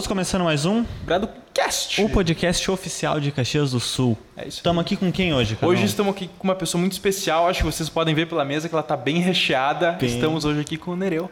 [0.00, 2.00] Estamos começando mais um GradoCast.
[2.00, 4.16] o podcast oficial de Caxias do Sul.
[4.34, 4.56] É isso.
[4.56, 5.74] Estamos aqui com quem hoje, Carol?
[5.74, 7.46] Hoje estamos aqui com uma pessoa muito especial.
[7.46, 9.92] Acho que vocês podem ver pela mesa que ela está bem recheada.
[10.00, 10.08] Bem.
[10.08, 11.28] Estamos hoje aqui com o Nereu.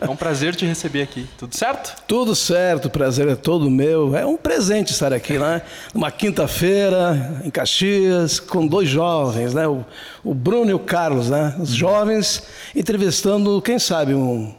[0.00, 1.26] É um prazer te receber aqui.
[1.36, 2.00] Tudo certo?
[2.06, 4.14] Tudo certo, o prazer é todo meu.
[4.14, 5.60] É um presente estar aqui, né?
[5.92, 9.66] Numa quinta-feira, em Caxias, com dois jovens, né?
[9.66, 9.84] O,
[10.22, 11.56] o Bruno e o Carlos, né?
[11.58, 14.54] Os jovens entrevistando, quem sabe, um,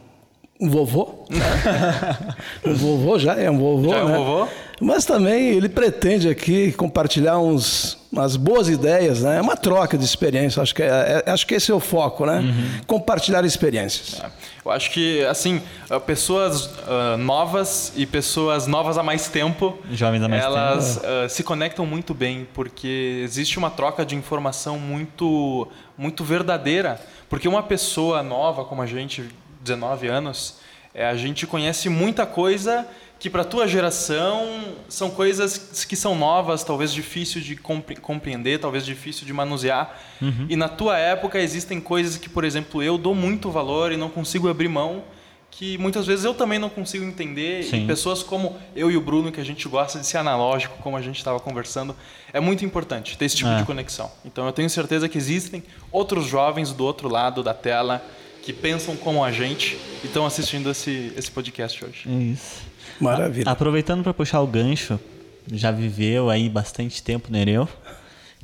[0.62, 1.08] um vovô.
[1.28, 2.34] né?
[2.64, 4.16] um vovô já é um vovô, Já é um né?
[4.16, 4.48] vovô?
[4.80, 9.38] Mas também ele pretende aqui compartilhar uns, umas boas ideias, né?
[9.38, 10.62] É uma troca de experiência.
[10.62, 12.42] Acho que, é, é- acho que esse é o foco, né?
[12.86, 14.20] Compartilhar experiências.
[14.64, 20.22] Eu acho que, assim, ah, pessoas ah, novas e pessoas novas há mais tempo, Jovens
[20.22, 25.66] há mais elas ah, se conectam muito bem, porque existe uma troca de informação muito,
[25.98, 27.00] muito verdadeira.
[27.28, 29.24] Porque uma pessoa nova como a gente,
[29.62, 30.56] 19 anos,
[30.94, 32.86] eh, a gente conhece muita coisa
[33.18, 38.84] que para tua geração são coisas que são novas, talvez difícil de compre- compreender, talvez
[38.84, 39.96] difícil de manusear.
[40.48, 44.08] E na tua época existem coisas que, por exemplo, eu dou muito valor e não
[44.08, 45.04] consigo abrir mão,
[45.52, 47.62] que muitas vezes eu também não consigo entender.
[47.62, 47.84] Sim.
[47.84, 50.96] E pessoas como eu e o Bruno, que a gente gosta de ser analógico, como
[50.96, 51.94] a gente estava conversando,
[52.32, 53.58] é muito importante ter esse tipo É.
[53.58, 54.10] de conexão.
[54.24, 58.02] Então eu tenho certeza que existem outros jovens do outro lado da tela
[58.42, 62.02] que pensam como a gente e estão assistindo esse, esse podcast hoje.
[62.06, 62.62] É isso.
[63.00, 63.50] Maravilha.
[63.50, 64.98] Aproveitando para puxar o gancho,
[65.50, 67.68] já viveu aí bastante tempo o Nereu.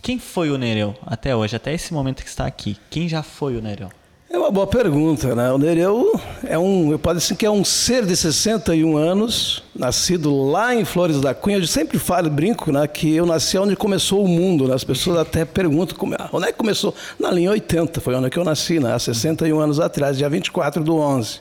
[0.00, 2.76] Quem foi o Nereu até hoje, até esse momento que está aqui?
[2.88, 3.90] Quem já foi o Nereu?
[4.30, 5.50] É uma boa pergunta, né?
[5.50, 10.50] O Nereu é um, eu posso dizer que é um ser de 61 anos, nascido
[10.50, 11.56] lá em Flores da Cunha.
[11.56, 14.68] Eu sempre falo, e brinco, né, que eu nasci onde começou o mundo.
[14.68, 14.74] Né?
[14.74, 16.94] As pessoas até perguntam como, ah, onde é que começou?
[17.18, 18.92] Na linha 80, foi onde que eu nasci, né?
[18.92, 21.40] há 61 anos atrás, dia 24 do 11.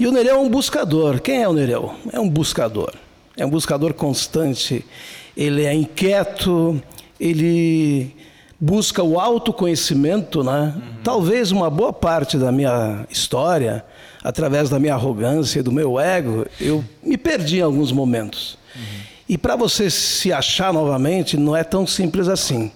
[0.00, 1.20] E o Nereu é um buscador.
[1.20, 1.92] Quem é o Nereu?
[2.10, 2.94] É um buscador.
[3.36, 4.82] É um buscador constante.
[5.36, 6.82] Ele é inquieto,
[7.20, 8.16] ele
[8.60, 10.74] busca o autoconhecimento, né?
[11.04, 13.84] Talvez uma boa parte da minha história,
[14.22, 18.58] através da minha arrogância e do meu ego, eu me perdi em alguns momentos.
[19.28, 22.72] E para você se achar novamente, não é tão simples assim.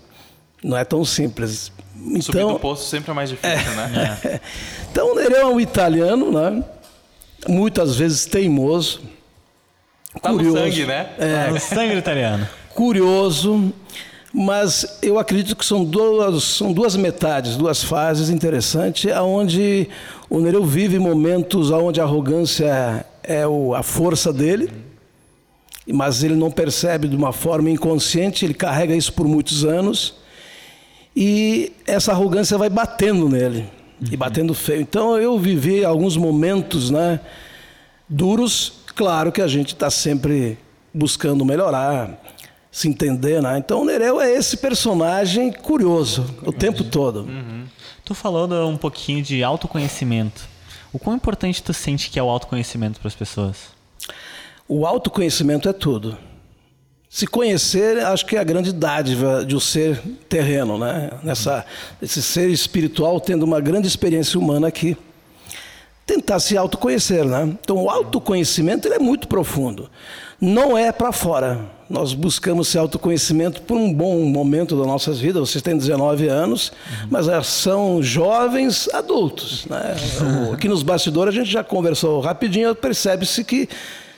[0.63, 1.73] Não é tão simples.
[2.21, 4.41] Subir do Então, poço sempre é mais difícil, né?
[4.91, 6.63] então o Nereu é um italiano, né?
[7.49, 9.01] Muitas vezes teimoso,
[10.21, 10.59] Tá no curioso.
[10.59, 11.09] sangue, né?
[11.19, 12.47] É, O sangue italiano.
[12.75, 13.73] curioso,
[14.33, 19.89] mas eu acredito que são duas, são duas metades, duas fases interessantes, aonde
[20.31, 24.71] o Nereu vive momentos onde a arrogância é o- a força dele,
[25.87, 30.15] mas ele não percebe de uma forma inconsciente, ele carrega isso por muitos anos,
[31.15, 33.69] e essa arrogância vai batendo nele,
[34.11, 34.81] e batendo feio.
[34.81, 37.21] Então eu vivi alguns momentos né,
[38.09, 40.59] duros, claro que a gente está sempre
[40.95, 42.19] buscando melhorar,
[42.73, 43.59] se entender, né?
[43.59, 47.29] Então o Nereu é esse personagem curioso o tempo todo.
[48.03, 50.49] Tu falou de um pouquinho de autoconhecimento.
[50.91, 53.57] O quão importante tu sente que é o autoconhecimento para as pessoas?
[54.67, 56.17] O autoconhecimento é tudo.
[57.11, 60.01] Se conhecer, acho que é a grande dádiva de um ser
[60.31, 61.11] terreno, né?
[61.23, 61.67] Nessa,
[62.01, 64.97] esse ser espiritual tendo uma grande experiência humana aqui.
[66.07, 67.55] Tentar se autoconhecer, né?
[67.63, 69.91] Então, o autoconhecimento ele é muito profundo.
[70.43, 71.61] Não é para fora.
[71.89, 75.49] Nós buscamos esse autoconhecimento por um bom momento das nossas vidas.
[75.49, 76.73] Vocês têm 19 anos,
[77.09, 79.67] mas são jovens adultos.
[79.67, 79.95] Né?
[80.53, 83.69] Aqui nos bastidores a gente já conversou rapidinho, percebe-se que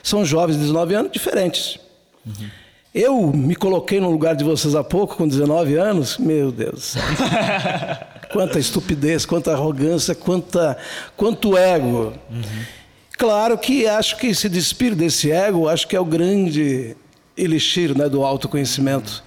[0.03, 1.79] são jovens de 19 anos diferentes.
[2.95, 6.95] Eu me coloquei no lugar de vocês há pouco, com 19 anos, meu Deus
[8.33, 10.77] quanta estupidez, quanta arrogância, quanta,
[11.17, 12.15] quanto ego.
[13.17, 16.97] Claro que acho que se despir desse ego, acho que é o grande
[17.37, 19.23] elixir né, do autoconhecimento,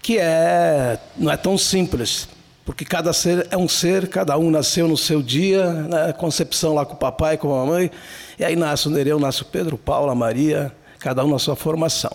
[0.00, 2.28] que é não é tão simples,
[2.64, 6.84] porque cada ser é um ser, cada um nasceu no seu dia, né, concepção lá
[6.84, 7.90] com o papai, com a mamãe,
[8.38, 11.56] e aí nasce o Nereu, nasce o Pedro, Paulo, a Maria, cada um na sua
[11.56, 12.10] formação.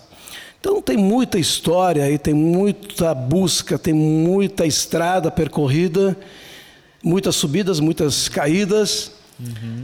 [0.60, 6.16] Então tem muita história aí, tem muita busca, tem muita estrada percorrida,
[7.02, 9.21] muitas subidas, muitas caídas.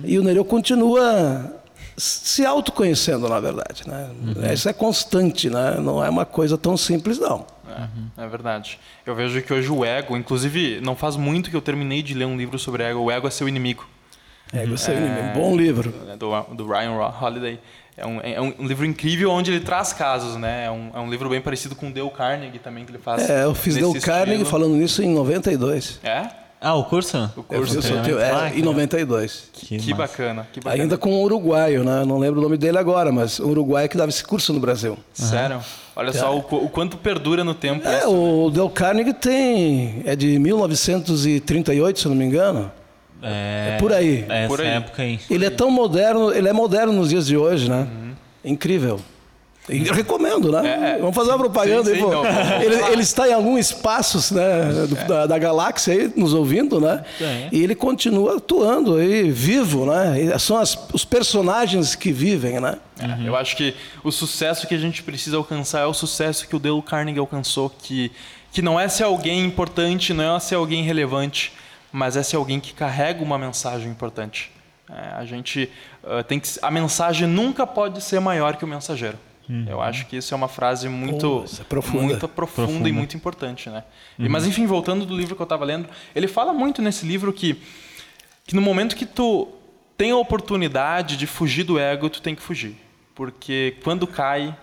[0.05, 1.53] E o Nereu continua
[1.97, 3.83] se autoconhecendo, na verdade.
[3.89, 4.11] Né?
[4.53, 5.79] Isso é constante, né?
[5.81, 7.45] não é uma coisa tão simples, não.
[8.17, 8.79] É, é verdade.
[9.05, 12.25] Eu vejo que hoje o ego, inclusive, não faz muito que eu terminei de ler
[12.25, 13.01] um livro sobre ego.
[13.01, 13.87] O ego é seu inimigo.
[14.53, 15.91] É, você, um bom livro.
[16.07, 17.61] né, Do, do Ryan Holiday.
[17.97, 20.67] É um, é um livro incrível onde ele traz casos, né?
[20.67, 23.29] É um, é um livro bem parecido com o Dale Carnegie também, que ele faz.
[23.29, 24.51] É, eu fiz Dale Carnegie estilo.
[24.51, 25.99] falando nisso em 92.
[26.05, 26.29] É?
[26.61, 27.17] Ah, o curso?
[27.37, 29.49] O Eu curso o teu- é, Ah, em 92.
[29.53, 29.95] Que, massa.
[29.95, 30.83] bacana, que bacana.
[30.83, 32.05] Ainda com um uruguaio, né?
[32.05, 34.99] Não lembro o nome dele agora, mas um uruguaio que dava esse curso no Brasil.
[35.13, 35.61] Sério?
[35.95, 38.11] Olha só o, qu- o quanto perdura no tempo É, isso.
[38.13, 40.03] o Del Carnegie tem.
[40.05, 42.71] É de 1938, se eu não me engano.
[43.23, 44.25] É, É por aí.
[44.29, 44.67] É essa Por aí.
[44.69, 45.21] época aí.
[45.31, 47.87] Ele é tão moderno, ele é moderno nos dias de hoje, né?
[48.45, 49.01] Incrível.
[49.69, 50.61] Eu recomendo, né?
[50.61, 50.67] Uhum.
[50.85, 50.99] É, é.
[50.99, 52.25] Vamos fazer uma propaganda Sim, aí, sim, não,
[52.63, 52.91] ele, lá.
[52.91, 54.43] ele está em algum espaços né,
[54.89, 57.05] do- da, da galáxia aí, nos ouvindo, né?
[57.21, 57.49] É.
[57.53, 60.21] E ele continua atuando aí, vivo, né?
[60.21, 62.77] E São as- os personagens que vivem, né?
[62.99, 66.57] É, Eu acho que o sucesso que a gente precisa alcançar é o sucesso que
[66.57, 68.11] o Dale Carnegie alcançou, que,
[68.53, 71.53] que não é ser alguém importante, não é ser alguém relevante,
[71.93, 74.51] mas é ser alguém que carrega uma mensagem importante.
[74.91, 75.71] É, a gente
[76.03, 79.19] ah, tem que a mensagem nunca pode ser maior que o mensageiro.
[79.67, 82.05] Eu acho que isso é uma frase muito isso é profunda.
[82.05, 83.85] muito profunda, e muito importante, né?
[84.19, 87.33] E, mas enfim, voltando do livro que eu estava lendo, ele fala muito nesse livro
[87.33, 87.61] que
[88.47, 89.49] que no momento que tu
[89.97, 92.77] tem a oportunidade de fugir do ego, tu tem que fugir.
[93.15, 94.57] Porque quando cai,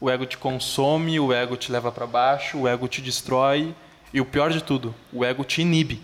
[0.00, 3.74] o ego te consome, o ego te leva para baixo, o ego te destrói
[4.12, 6.00] e o pior de tudo, o ego te inibe.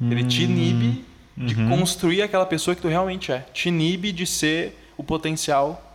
[0.00, 1.04] Ele te inibe
[1.36, 3.46] de construir aquela pessoa que tu realmente é.
[3.52, 5.91] Te inibe de ser o potencial,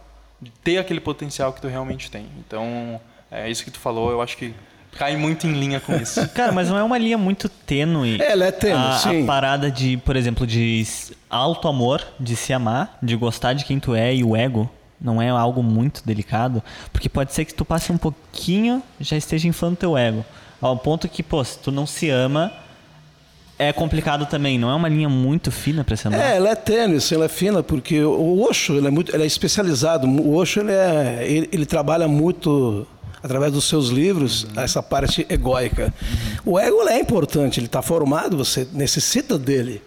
[0.64, 2.26] ter aquele potencial que tu realmente tem.
[2.40, 3.00] Então,
[3.32, 4.54] é isso que tu falou, eu acho que
[4.98, 6.28] cai muito em linha com isso.
[6.34, 8.22] Cara, mas não é uma linha muito tênue.
[8.22, 9.24] Ela é tênue, a, sim.
[9.24, 10.86] A parada de, por exemplo, de
[11.30, 14.70] alto amor, de se amar, de gostar de quem tu é e o ego.
[15.00, 19.48] Não é algo muito delicado, porque pode ser que tu passe um pouquinho, já esteja
[19.48, 20.26] inflando teu ego.
[20.60, 22.52] Ao ponto que, pô, se tu não se ama,
[23.60, 24.60] é complicado também.
[24.60, 26.20] Não é uma linha muito fina pra se amar.
[26.20, 29.26] É, ela é tênue, ela é fina, porque o Osho ele é, muito, ele é
[29.26, 30.08] especializado.
[30.08, 32.86] O Osho ele, é, ele, ele trabalha muito,
[33.22, 35.94] através dos seus livros, essa parte egóica.
[36.46, 39.82] O ego é importante, ele está formado, você necessita dele.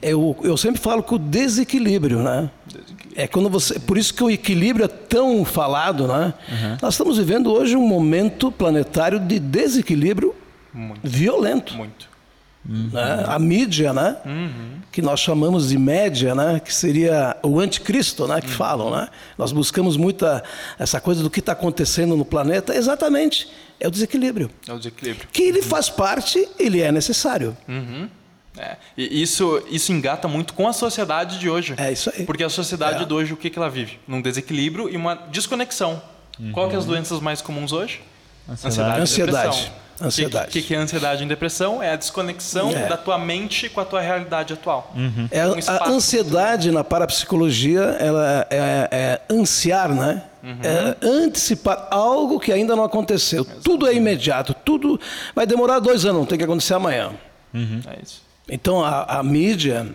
[0.00, 2.48] Eu, eu sempre falo que o desequilíbrio, né?
[3.14, 6.32] É quando você, por isso que o equilíbrio é tão falado, né?
[6.80, 10.34] Nós estamos vivendo hoje um momento planetário de desequilíbrio
[10.72, 11.00] Muito.
[11.04, 12.15] violento Muito.
[12.68, 13.24] Né?
[13.26, 14.16] a mídia, né?
[14.90, 16.60] que nós chamamos de média, né?
[16.60, 18.40] que seria o anticristo, né?
[18.40, 18.90] que falam.
[18.90, 19.08] Né?
[19.36, 20.42] Nós buscamos muita
[20.78, 23.48] essa coisa do que está acontecendo no planeta, exatamente,
[23.78, 24.50] é o desequilíbrio.
[24.66, 25.28] É o desequilíbrio.
[25.32, 27.56] Que ele faz parte, ele é necessário.
[28.58, 31.74] É, e isso, isso engata muito com a sociedade de hoje.
[31.76, 32.24] É isso aí.
[32.24, 33.06] Porque a sociedade É.
[33.06, 33.98] de hoje, o que, que ela vive?
[34.08, 36.00] Num desequilíbrio e uma desconexão.
[36.52, 38.00] Qual que é as doenças mais comuns hoje?
[38.48, 39.72] Ansiedade.
[39.98, 40.48] Ansiedade.
[40.48, 41.82] O que, que, que é ansiedade e depressão?
[41.82, 42.86] É a desconexão É.
[42.86, 44.94] da tua mente com a tua realidade atual.
[45.30, 50.22] É, Um a ansiedade na parapsicologia ela é, é ansiar, né?
[50.62, 53.44] É antecipar algo que ainda não aconteceu.
[53.64, 55.00] Tudo é imediato, tudo
[55.34, 57.10] vai demorar dois anos, não tem que acontecer amanhã.
[57.54, 58.22] É isso.
[58.48, 59.88] Então a, a mídia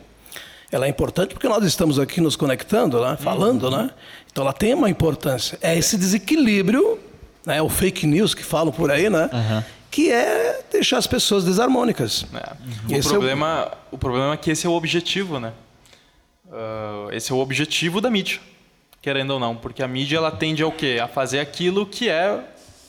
[0.71, 3.17] ela é importante porque nós estamos aqui nos conectando, né?
[3.19, 3.91] falando, né?
[4.31, 5.57] Então ela tem uma importância.
[5.61, 6.99] É esse desequilíbrio,
[7.45, 7.61] né?
[7.61, 9.29] o fake news que falam por aí, né?
[9.89, 12.25] Que é deixar as pessoas desarmônicas.
[12.33, 12.97] É.
[12.97, 15.51] Esse é O, o- problema, o problema é que esse é o objetivo, né?
[16.51, 18.39] Ah, esse é o objetivo da mídia,
[19.01, 19.55] querendo ou não.
[19.55, 20.99] Porque a mídia ela tende ao quê?
[21.01, 22.39] A fazer aquilo que é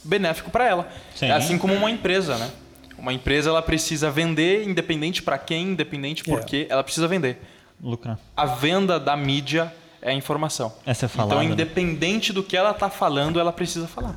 [0.04, 0.88] benéfico para ela.
[1.14, 1.26] Sim.
[1.26, 2.50] É assim como uma empresa, né?
[2.98, 6.42] Uma empresa ela precisa vender, independente para quem, independente por É.
[6.44, 7.40] quê, ela precisa vender.
[7.82, 8.16] Lucrar.
[8.36, 10.72] A venda da mídia é a informação.
[10.86, 11.52] Essa é falada, Então, né?
[11.52, 14.16] independente do que ela está falando, ela precisa falar.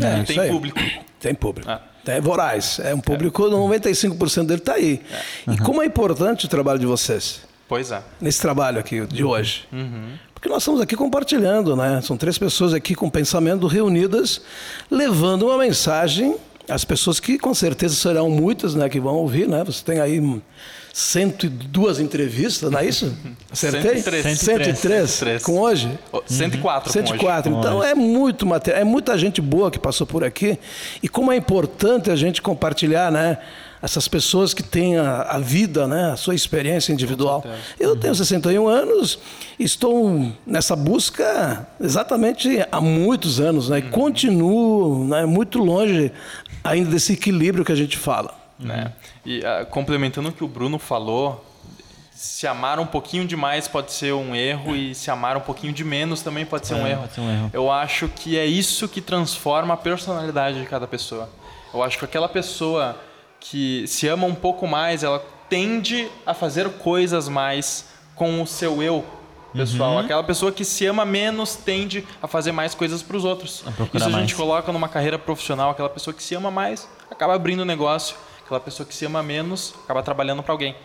[0.00, 0.50] É, tem isso aí.
[0.50, 0.80] público.
[1.20, 1.70] Tem público.
[1.70, 1.80] É.
[2.06, 2.78] É voraz.
[2.78, 5.02] É um público, 95% dele está aí.
[5.50, 7.40] E como é importante o trabalho de vocês?
[7.68, 8.00] Pois é.
[8.20, 9.66] nesse trabalho aqui de hoje.
[9.72, 10.12] Uhum.
[10.32, 12.00] Porque nós estamos aqui compartilhando, né?
[12.00, 14.40] São três pessoas aqui com pensamento reunidas,
[14.88, 16.36] levando uma mensagem
[16.68, 18.88] às pessoas que com certeza serão muitas, né?
[18.88, 19.64] Que vão ouvir, né?
[19.64, 20.20] Você tem aí
[20.98, 23.14] 102 entrevistas, não é isso?
[23.52, 23.98] Acertei?
[24.00, 24.38] 103.
[24.38, 25.10] 103.
[25.10, 25.42] 103.
[25.42, 25.90] Com hoje?
[26.10, 27.08] Oh, 104 com hoje.
[27.10, 27.52] 104.
[27.52, 30.58] Então é muito material, é muita gente boa que passou por aqui.
[31.02, 33.36] E como é importante a gente compartilhar, né?
[33.82, 36.12] Essas pessoas que têm a, a vida, né?
[36.12, 37.44] A sua experiência individual.
[37.78, 39.18] Eu tenho 61 anos,
[39.58, 43.80] estou nessa busca exatamente há muitos anos, né?
[43.80, 46.10] E continuo né, muito longe
[46.64, 48.45] ainda desse equilíbrio que a gente fala.
[48.58, 48.92] Né?
[49.24, 51.44] E ah, complementando o que o Bruno falou,
[52.12, 55.84] se amar um pouquinho demais pode ser um erro e se amar um pouquinho de
[55.84, 57.00] menos também pode ser, um, É, erro.
[57.02, 57.50] pode ser um erro.
[57.52, 61.28] Eu acho que é isso que transforma a personalidade de cada pessoa.
[61.74, 62.96] Eu acho que aquela pessoa
[63.38, 68.82] que se ama um pouco mais, ela tende a fazer coisas mais com o seu
[68.82, 69.04] eu
[69.52, 69.92] pessoal.
[69.92, 69.98] Uhum.
[69.98, 73.62] Aquela pessoa que se ama menos tende a fazer mais coisas para os outros.
[73.92, 74.32] Isso a gente mais.
[74.34, 78.60] coloca numa carreira profissional, aquela pessoa que se ama mais acaba abrindo um negócio, Aquela
[78.60, 80.76] pessoa que se ama menos acaba trabalhando para alguém.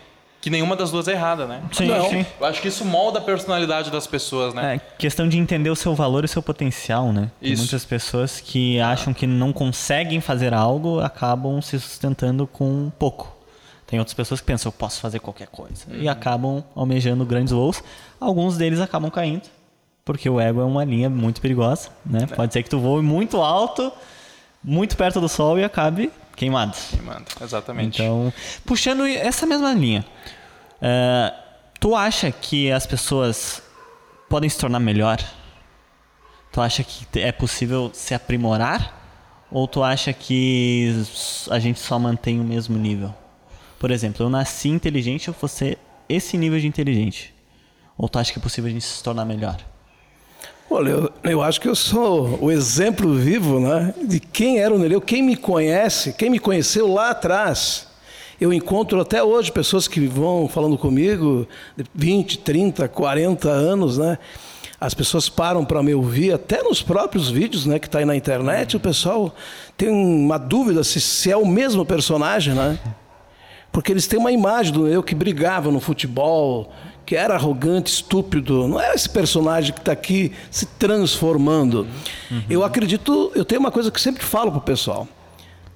[0.41, 1.62] Que nenhuma das duas é errada, né?
[1.72, 2.10] Sim, Não.
[2.10, 2.25] sim.
[2.39, 4.77] Eu acho que isso molda a personalidade das pessoas, né?
[4.77, 7.30] É questão de entender o seu valor e o seu potencial, né?
[7.39, 7.62] Tem Isso.
[7.62, 13.32] muitas pessoas que acham que não conseguem fazer algo, acabam se sustentando com pouco.
[13.86, 15.86] Tem outras pessoas que pensam, eu posso fazer qualquer coisa.
[15.91, 17.84] E acabam almejando grandes voos.
[18.20, 19.48] Alguns deles acabam caindo,
[20.03, 22.25] porque o ego é uma linha muito perigosa, né?
[22.25, 23.91] Pode ser que tu voe muito alto,
[24.63, 26.76] muito perto do sol e acabe queimado.
[26.90, 28.02] Quem manda, exatamente.
[28.02, 28.34] Então,
[28.66, 30.06] puxando essa mesma linha,
[30.82, 31.34] eh,
[31.80, 33.62] tu acha que as pessoas
[34.30, 35.20] podem se tornar melhor?
[36.52, 39.00] Tu acha que é possível se aprimorar?
[39.52, 41.04] Ou tu acha que
[41.50, 43.14] a gente só mantém o mesmo nível?
[43.78, 47.34] Por exemplo, eu nasci inteligente, eu vou ser esse nível de inteligente.
[47.98, 49.58] Ou tu acha que é possível a gente se tornar melhor?
[50.74, 54.80] Olha, eu, eu acho que eu sou o exemplo vivo né, de quem era o
[54.80, 57.90] Nereu, quem me conhece, quem me conheceu lá atrás.
[58.40, 64.18] Eu encontro até hoje pessoas que vão falando comigo, de 20, 30, 40 anos, né?
[64.80, 68.16] As pessoas param para me ouvir, até nos próprios vídeos né, que está aí na
[68.16, 69.36] internet, o pessoal
[69.75, 72.80] tem uma dúvida se, se é o mesmo personagem, né?
[73.74, 76.72] Porque eles têm uma imagem do eu que brigava no futebol,
[77.12, 78.70] que era arrogante, estúpido.
[78.70, 81.86] Não é esse personagem que está aqui se transformando.
[82.50, 85.06] Eu acredito, eu tenho uma coisa que sempre falo para o pessoal.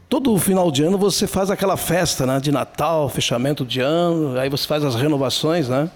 [0.08, 4.48] Todo final de ano você faz aquela festa né, de Natal, fechamento de ano, aí
[4.48, 5.89] você faz as renovações, né?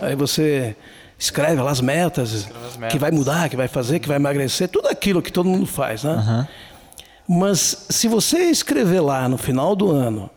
[0.00, 0.74] Aí você
[1.16, 2.92] escreve lá as metas, as metas.
[2.92, 6.02] que vai mudar, que vai fazer, que vai emagrecer, tudo aquilo que todo mundo faz,
[6.02, 6.14] né?
[6.14, 6.48] Aham.
[7.28, 10.28] Mas se você escrever lá no final do ano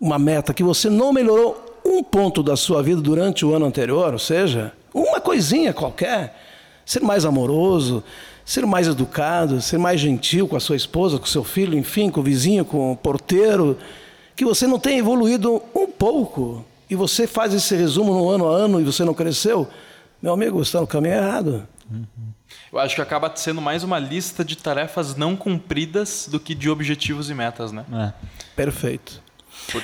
[0.00, 4.12] uma meta que você não melhorou um ponto da sua vida durante o ano anterior,
[4.12, 6.40] ou seja, uma coisinha qualquer,
[6.86, 8.02] ser mais amoroso,
[8.44, 12.10] ser mais educado, ser mais gentil com a sua esposa, com o seu filho, enfim,
[12.10, 13.78] com o vizinho, com o porteiro,
[14.36, 18.54] que você não tenha evoluído um pouco e você faz esse resumo no ano a
[18.54, 19.68] ano e você não cresceu,
[20.20, 21.66] meu amigo, você está no caminho errado.
[22.72, 26.68] Eu acho que acaba sendo mais uma lista de tarefas não cumpridas do que de
[26.68, 27.84] objetivos e metas, né?
[27.92, 28.12] É.
[28.56, 29.22] Perfeito.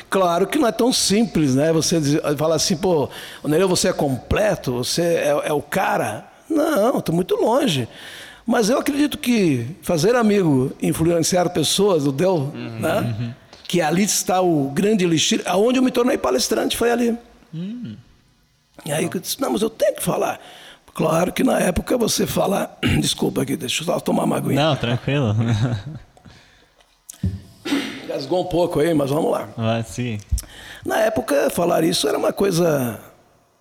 [0.09, 1.73] Claro que não é tão simples, né?
[1.73, 3.09] Você diz- fala assim, pô,
[3.45, 6.27] Nereu, você é completo, você é, é o cara.
[6.49, 7.89] Não, estou muito longe.
[8.47, 13.35] Mas eu acredito que fazer amigo, influenciar pessoas, o Deu, né?
[13.69, 17.17] Que ali está o grande elixir, aonde eu me tornei palestrante, foi ali.
[18.85, 20.41] E aí eu disse, não, mas eu tenho que falar.
[20.93, 24.57] Claro que na época você fala, desculpa aqui, deixa eu só tomar uma aguinha.
[24.71, 25.35] Não, tranquilo.
[28.21, 29.49] Gasgou um pouco aí, mas vamos lá.
[29.57, 30.19] Ah, sim.
[30.85, 32.99] Na época, falar isso era uma coisa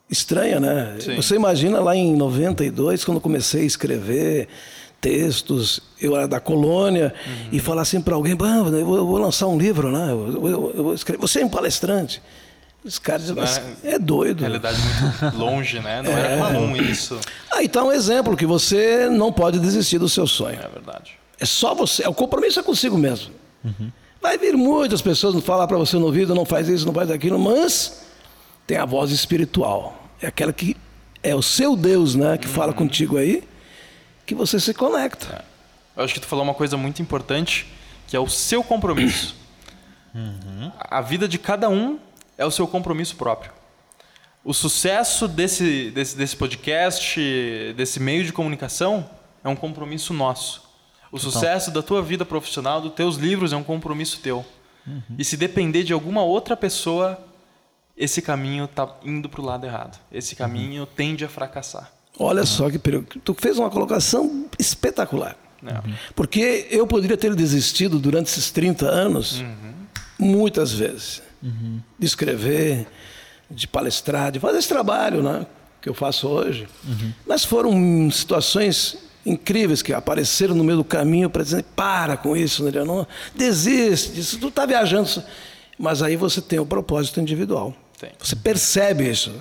[0.10, 0.98] estranha, né?
[1.00, 1.16] Sim.
[1.16, 4.48] Você imagina lá em 92, quando eu comecei a escrever
[5.00, 7.13] textos, eu era da colônia,
[7.51, 10.12] e falar assim para alguém, "Bah, eu vou, eu vou lançar um livro, né?
[10.12, 11.22] Eu, eu- eu vou escrever.
[11.22, 12.22] Você é um palestrante.
[12.84, 14.42] Os caras dizem, "Mas é- é doido.
[14.42, 14.78] Realidade
[15.22, 16.01] muito longe, né?
[16.01, 16.34] Não É.
[16.34, 17.18] era comum isso.
[17.54, 20.60] Aí está um exemplo que você não pode desistir do seu sonho.
[20.62, 21.13] É verdade.
[21.39, 22.06] É só você.
[22.08, 23.32] O compromisso é consigo mesmo.
[24.21, 27.39] Vai vir muitas pessoas falar para você no ouvido, não faz isso, não faz aquilo,
[27.39, 28.05] mas
[28.67, 30.09] tem a voz espiritual.
[30.21, 30.75] É aquela que
[31.23, 33.43] é o seu Deus, né, que fala contigo aí,
[34.25, 35.43] que você se conecta.
[35.95, 37.65] Eu acho que tu falou uma coisa muito importante,
[38.07, 39.35] que é o seu compromisso.
[40.79, 41.99] A vida de cada um
[42.38, 43.51] é o seu compromisso próprio.
[44.43, 47.19] O sucesso desse, desse, desse podcast,
[47.75, 49.09] desse meio de comunicação,
[49.43, 50.68] é um compromisso nosso.
[51.12, 54.46] O sucesso da tua vida profissional, dos teus livros, é um compromisso teu.
[55.18, 57.20] E se depender de alguma outra pessoa,
[57.96, 60.00] esse caminho está indo para o lado errado.
[60.12, 61.92] Esse caminho tende a fracassar.
[62.18, 63.20] Olha só que período.
[63.24, 65.36] Tu fez uma colocação espetacular.
[65.62, 65.82] né?
[66.16, 69.44] Porque eu poderia ter desistido durante esses 30 anos,
[70.18, 72.88] muitas vezes, de escrever,
[73.50, 75.46] de palestrar, de fazer esse trabalho né,
[75.82, 76.68] que eu faço hoje.
[77.28, 82.63] Mas foram situações incríveis que apareceram no meio do caminho para dizer, para com isso,
[82.85, 85.09] não, desiste disso, tu está viajando.
[85.77, 87.73] Mas aí você tem o propósito individual.
[87.99, 88.11] Tem.
[88.19, 89.31] Você percebe isso.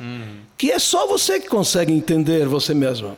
[0.57, 3.17] Que é só você que consegue entender você mesmo.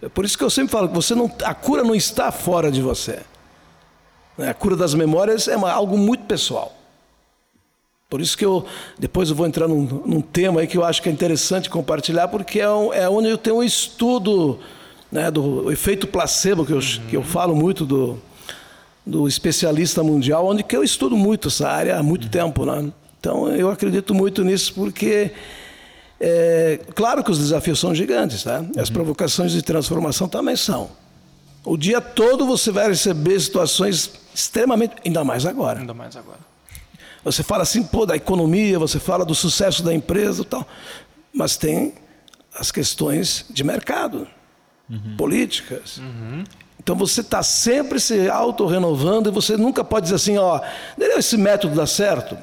[0.00, 2.70] É por isso que eu sempre falo que você não, a cura não está fora
[2.70, 3.20] de você.
[4.38, 4.48] Né?
[4.48, 6.76] A cura das memórias é uma- algo muito pessoal.
[8.08, 8.64] Por isso que eu
[8.98, 12.28] depois eu vou entrar num, num tema aí que eu acho que é interessante compartilhar,
[12.28, 14.58] porque é, um- é onde eu tenho um estudo
[15.10, 18.18] né, do efeito placebo, que eu, que eu falo muito do,
[19.04, 22.64] do especialista mundial, onde que eu estudo muito essa área há muito tempo.
[22.64, 22.92] Né?
[23.18, 25.32] Então eu acredito muito nisso porque
[26.20, 28.62] é, claro que os desafios são gigantes, tá?
[28.76, 30.90] As provocações de transformação também são.
[31.64, 35.80] O dia todo você vai receber situações extremamente, ainda mais agora.
[35.80, 36.38] Ainda mais agora.
[37.24, 40.66] Você fala assim, pô, da economia, você fala do sucesso da empresa e tal.
[41.32, 41.94] Mas tem
[42.54, 44.26] as questões de mercado,
[44.90, 45.16] uhum.
[45.16, 45.98] políticas.
[45.98, 46.44] Uhum.
[46.82, 50.60] Então você está sempre se auto-renovando e você nunca pode dizer assim, ó,
[50.98, 52.36] esse método dá certo?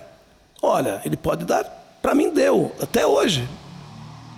[0.61, 1.63] Olha, ele pode dar,
[2.01, 3.47] para mim deu, até hoje.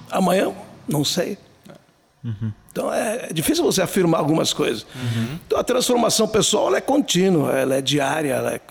[0.10, 0.52] Amanhã,
[0.88, 1.38] não sei.
[2.24, 2.52] Uhum.
[2.72, 4.84] Então é, é, difícil você afirmar algumas coisas.
[4.96, 5.40] Uhum.
[5.46, 8.34] Então a transformação pessoal é contínua, ela é diária.
[8.34, 8.62] Ela é,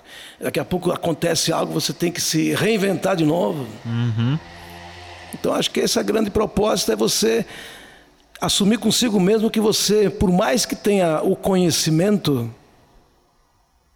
[0.40, 3.66] daqui a pouco acontece algo, você tem que se reinventar de novo.
[3.84, 4.38] Uhum.
[5.34, 7.44] Então acho que essa grande proposta é você
[8.40, 12.52] assumir consigo mesmo que você, por mais que tenha o conhecimento,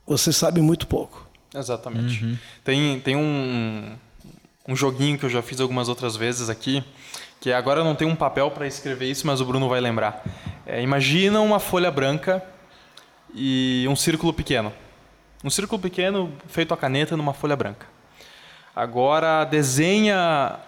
[0.06, 1.28] você sabe muito pouco.
[1.54, 2.25] Exatamente.
[2.25, 2.38] Uhum.
[2.64, 3.94] Tem, tem um,
[4.68, 6.82] um joguinho que eu já fiz algumas outras vezes aqui,
[7.40, 10.25] que agora eu não tenho um papel para escrever isso, mas o Bruno vai lembrar.
[10.66, 12.42] É, imagina uma folha branca
[13.34, 14.72] e um círculo pequeno.
[15.44, 17.87] Um círculo pequeno feito a caneta numa folha branca.
[18.75, 20.58] Agora desenha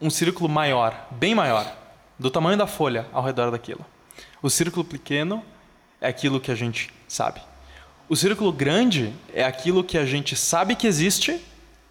[0.00, 1.64] um círculo maior, bem maior,
[2.18, 3.84] do tamanho da folha ao redor daquilo.
[4.42, 5.42] O círculo pequeno
[6.00, 7.40] é aquilo que a gente sabe.
[8.08, 11.40] O círculo grande é aquilo que a gente sabe que existe,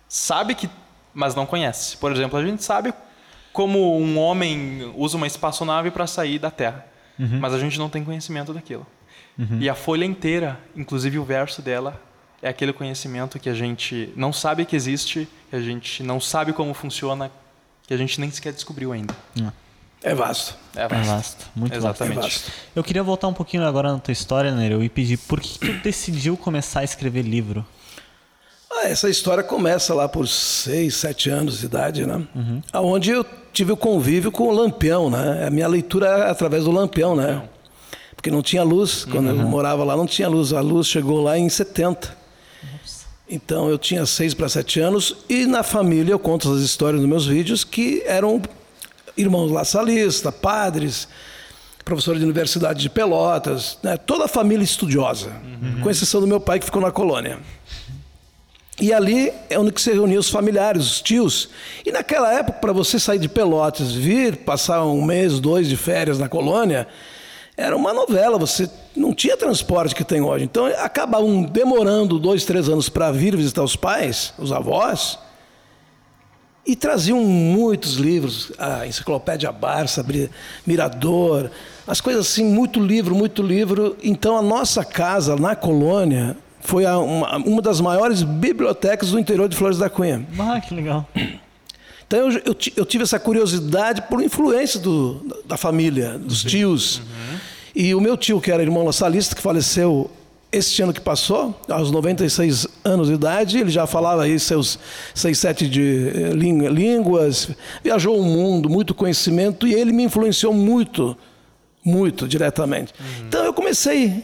[0.07, 0.69] sabe que,
[1.13, 1.97] mas não conhece.
[1.97, 2.93] Por exemplo, a gente sabe
[3.51, 6.85] como um homem usa uma espaçonave para sair da Terra,
[7.19, 7.39] uhum.
[7.39, 8.85] mas a gente não tem conhecimento daquilo.
[9.37, 9.59] Uhum.
[9.59, 11.99] E a folha inteira, inclusive o verso dela,
[12.41, 16.53] é aquele conhecimento que a gente não sabe que existe, que a gente não sabe
[16.53, 17.31] como funciona,
[17.87, 19.15] que a gente nem sequer descobriu ainda.
[20.03, 20.55] É vasto.
[20.75, 20.93] É vasto.
[20.93, 21.45] É vasto.
[21.55, 22.15] Muito Exatamente.
[22.15, 22.51] vasto.
[22.75, 25.83] Eu queria voltar um pouquinho agora na tua história, Nereu, e pedir por que tu
[25.83, 27.65] decidiu começar a escrever livro?
[28.69, 32.21] Ah, essa história começa lá por seis, sete anos de idade, né?
[32.35, 32.61] Uhum.
[32.73, 35.45] Onde eu tive o convívio com o Lampião, né?
[35.47, 37.43] A minha leitura é através do Lampião, né?
[38.15, 39.05] Porque não tinha luz.
[39.05, 39.41] Quando uhum.
[39.41, 40.51] eu morava lá, não tinha luz.
[40.51, 42.23] A luz chegou lá em 70.
[43.29, 47.09] Então eu tinha seis para sete anos e na família eu conto as histórias nos
[47.09, 48.41] meus vídeos que eram
[49.17, 51.07] irmãos laçalistas, padres,
[51.83, 53.97] professor de universidade de Pelotas, né?
[53.97, 55.81] toda a família estudiosa, uhum.
[55.81, 57.39] com exceção do meu pai que ficou na colônia.
[58.79, 61.49] E ali é onde se reuniam os familiares, os tios.
[61.85, 66.17] E naquela época, para você sair de Pelotas, vir, passar um mês, dois de férias
[66.17, 66.87] na colônia,
[67.55, 70.45] era uma novela, você não tinha transporte que tem hoje.
[70.45, 75.19] Então acabavam demorando dois, três anos para vir visitar os pais, os avós,
[76.65, 80.05] e traziam muitos livros, a Enciclopédia Barça,
[80.65, 81.51] Mirador,
[81.85, 83.97] as coisas assim, muito livro, muito livro.
[84.01, 89.55] Então a nossa casa na colônia foi uma, uma das maiores bibliotecas do interior de
[89.55, 90.25] Flores da Cunha.
[90.39, 91.07] Ah, que legal.
[92.07, 96.99] Então eu, eu, eu tive essa curiosidade por influência do, da família, dos tios.
[96.99, 97.39] Uhum.
[97.75, 100.09] E o meu tio, que era irmão laçalista, que faleceu
[100.53, 104.77] este ano que passou, aos 96 anos de idade, ele já falava aí seus
[105.13, 107.49] seis, sete de eh, línguas,
[107.83, 111.17] viajou o mundo, muito conhecimento, e ele me influenciou muito,
[111.83, 112.93] muito diretamente.
[112.99, 113.27] Uhum.
[113.27, 114.23] Então eu comecei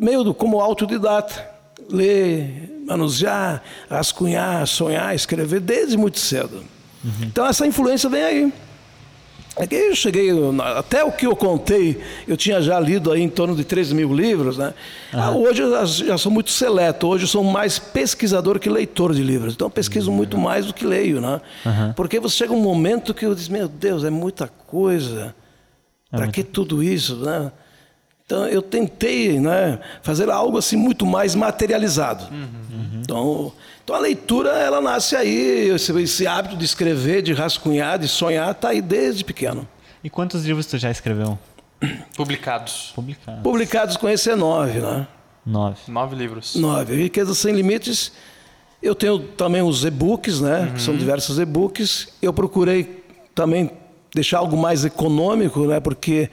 [0.00, 1.46] meio do, como autodidata,
[1.90, 6.64] ler, manusear, rascunhar, sonhar, escrever desde muito cedo.
[7.04, 7.24] Uhum.
[7.24, 8.52] Então essa influência vem aí.
[9.56, 10.30] Aqui eu cheguei,
[10.76, 14.12] até o que eu contei, eu tinha já lido aí em torno de 13 mil
[14.14, 14.72] livros, né?
[15.12, 15.42] Uhum.
[15.42, 19.52] Hoje eu já sou muito seleto, hoje eu sou mais pesquisador que leitor de livros.
[19.52, 20.16] Então eu pesquiso uhum.
[20.16, 21.40] muito mais do que leio, né?
[21.66, 21.92] Uhum.
[21.92, 25.34] Porque você chega um momento que eu diz, meu Deus, é muita coisa.
[26.10, 27.52] É Para que tudo isso, né?
[28.24, 32.24] Então eu tentei né, fazer algo assim muito mais materializado.
[32.32, 33.00] Uhum.
[33.02, 33.52] Então,
[33.84, 38.52] então a leitura ela nasce aí, esse, esse, hábito de escrever, de rascunhar, de sonhar,
[38.52, 39.66] está aí desde pequeno.
[40.04, 41.38] E quantos livros tu já escreveu?
[42.16, 42.92] Publicados.
[42.94, 43.42] Publicados.
[43.42, 45.06] Publicados com esse é nove, né?
[45.44, 45.78] Nove.
[45.88, 46.54] Nove livros.
[46.54, 46.94] Nove.
[46.94, 48.12] Riqueza Sem Limites.
[48.80, 50.60] Eu tenho também os e-books, né?
[50.60, 50.72] Uhum.
[50.74, 52.08] Que são diversos e-books.
[52.20, 53.70] Eu procurei também
[54.14, 55.80] deixar algo mais econômico, né?
[55.80, 56.30] Porque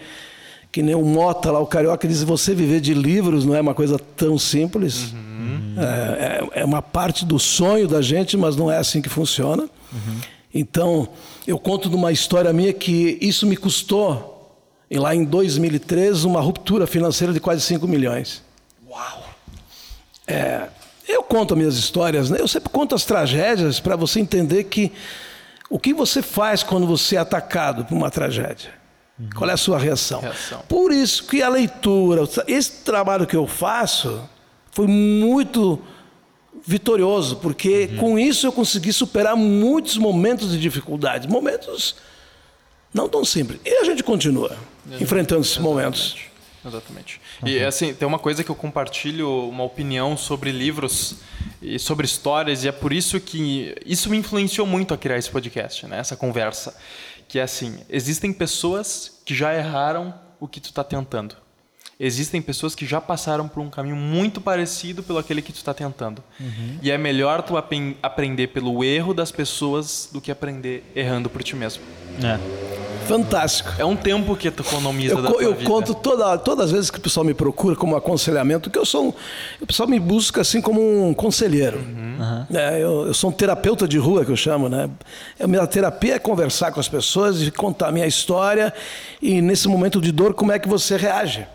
[0.71, 3.73] que nem o Mota lá, o Carioca diz, você viver de livros não é uma
[3.73, 5.11] coisa tão simples.
[5.11, 5.75] Uhum.
[5.77, 9.63] É, é, é, uma parte do sonho da gente, mas não é assim que funciona.
[9.63, 10.17] Uhum.
[10.53, 11.09] Então,
[11.47, 14.57] eu conto de uma história minha que isso me custou,
[14.91, 18.43] lá em 2013, uma ruptura financeira de quase 5 milhões.
[18.87, 19.23] Uau!
[20.27, 20.67] É,
[21.07, 22.39] eu conto minhas histórias, né?
[22.39, 24.91] eu sempre conto as tragédias para você entender que
[25.69, 28.78] o que você faz quando você é atacado por uma tragédia.
[29.19, 29.29] Uhum.
[29.35, 30.21] Qual é a sua reação?
[30.21, 30.61] reação?
[30.67, 34.21] Por isso que a leitura, esse trabalho que eu faço,
[34.71, 35.81] foi muito
[36.65, 37.97] vitorioso, porque uhum.
[37.97, 41.95] com isso eu consegui superar muitos momentos de dificuldade, momentos
[42.93, 43.59] não tão simples.
[43.65, 44.55] E a gente continua
[44.99, 46.15] enfrentando esses momentos.
[46.65, 47.21] Exatamente.
[47.45, 51.15] E assim, tem uma coisa que eu compartilho, uma opinião sobre livros
[51.61, 55.29] e sobre histórias, e é por isso que isso me influenciou muito a criar esse
[55.29, 55.99] podcast, né?
[55.99, 56.75] essa conversa.
[57.29, 61.35] Que é assim, existem pessoas que já erraram o que tu está tentando.
[61.99, 65.73] Existem pessoas que já passaram por um caminho muito parecido pelo aquele que tu está
[65.73, 66.23] tentando.
[66.39, 66.79] Uhum.
[66.81, 71.55] E é melhor tu aprender pelo erro das pessoas do que aprender errando por ti
[71.55, 71.83] mesmo.
[72.23, 72.88] É.
[73.09, 73.73] Fantástico.
[73.77, 75.69] É um tempo que tu economiza Eu, da tua eu vida.
[75.69, 79.07] conto toda, todas as vezes que o pessoal me procura como aconselhamento, que eu sou
[79.07, 79.13] um,
[79.61, 81.79] o pessoal me busca assim como um conselheiro.
[82.53, 84.89] É, eu, eu sou um terapeuta de rua que eu chamo, né?
[85.39, 88.73] A minha terapia é conversar com as pessoas e contar a minha história
[89.21, 91.47] e nesse momento de dor como é que você reage.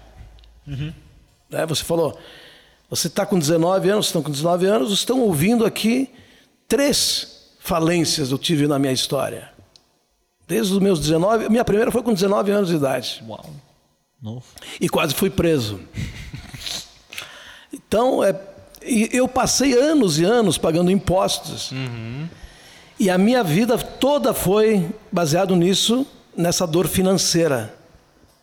[0.67, 1.67] Né?
[1.67, 2.19] Você falou,
[2.91, 6.11] você está com 19 anos, estão com 19 anos, estão ouvindo aqui
[6.69, 9.54] três falências eu tive na minha história.
[10.47, 13.45] Desde os meus 19, minha primeira foi com 19 anos de idade Uau.
[14.21, 14.45] Novo.
[14.81, 15.81] e quase fui preso.
[17.73, 18.35] Então, é,
[19.13, 21.73] eu passei anos e anos pagando impostos.
[22.99, 27.75] E a minha vida toda foi baseado nisso, nessa dor financeira.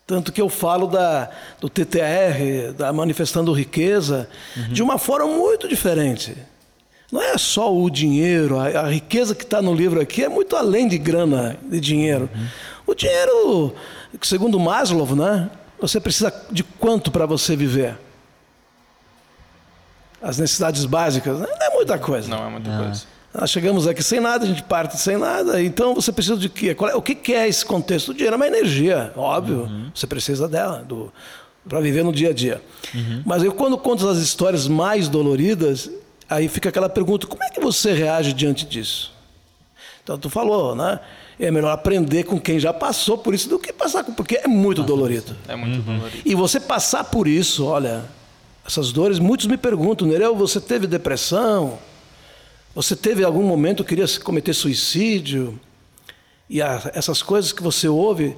[0.06, 4.28] Tanto que eu falo da, do TTR, da Manifestando Riqueza,
[4.70, 6.36] de uma forma muito diferente.
[7.12, 10.56] Não é só o dinheiro, a, a riqueza que está no livro aqui é muito
[10.56, 12.28] além de grana, de dinheiro.
[12.86, 13.74] O dinheiro,
[14.22, 15.50] segundo Maslow, né?
[15.78, 17.98] Você precisa de quanto para você viver?
[20.22, 21.46] As necessidades básicas, né?
[21.58, 22.28] não é muita coisa.
[22.28, 23.02] Não é muita coisa.
[23.34, 25.60] Nós chegamos aqui sem nada, a gente parte sem nada.
[25.62, 26.74] Então você precisa de quê?
[26.74, 28.10] Qual é- o que que é esse contexto?
[28.10, 29.68] O dinheiro é uma energia, óbvio.
[29.94, 30.86] Você precisa dela
[31.68, 32.62] para viver no dia a dia.
[33.26, 35.90] Mas eu, quando conto as histórias mais doloridas,
[36.34, 39.12] aí fica aquela pergunta: como é que você reage diante disso?
[40.02, 40.98] Então tu falou, né?
[41.40, 44.12] É melhor aprender com quem já passou por isso do que passar com.
[44.12, 45.36] Porque é muito dolorido.
[45.48, 46.22] É muito dolorido.
[46.24, 48.04] E você passar por isso, olha,
[48.66, 51.78] essas dores, muitos me perguntam, Nereu, você teve depressão?
[52.74, 55.58] Você teve algum momento queria cometer suicídio?
[56.48, 58.36] E a- essas coisas que você ouve,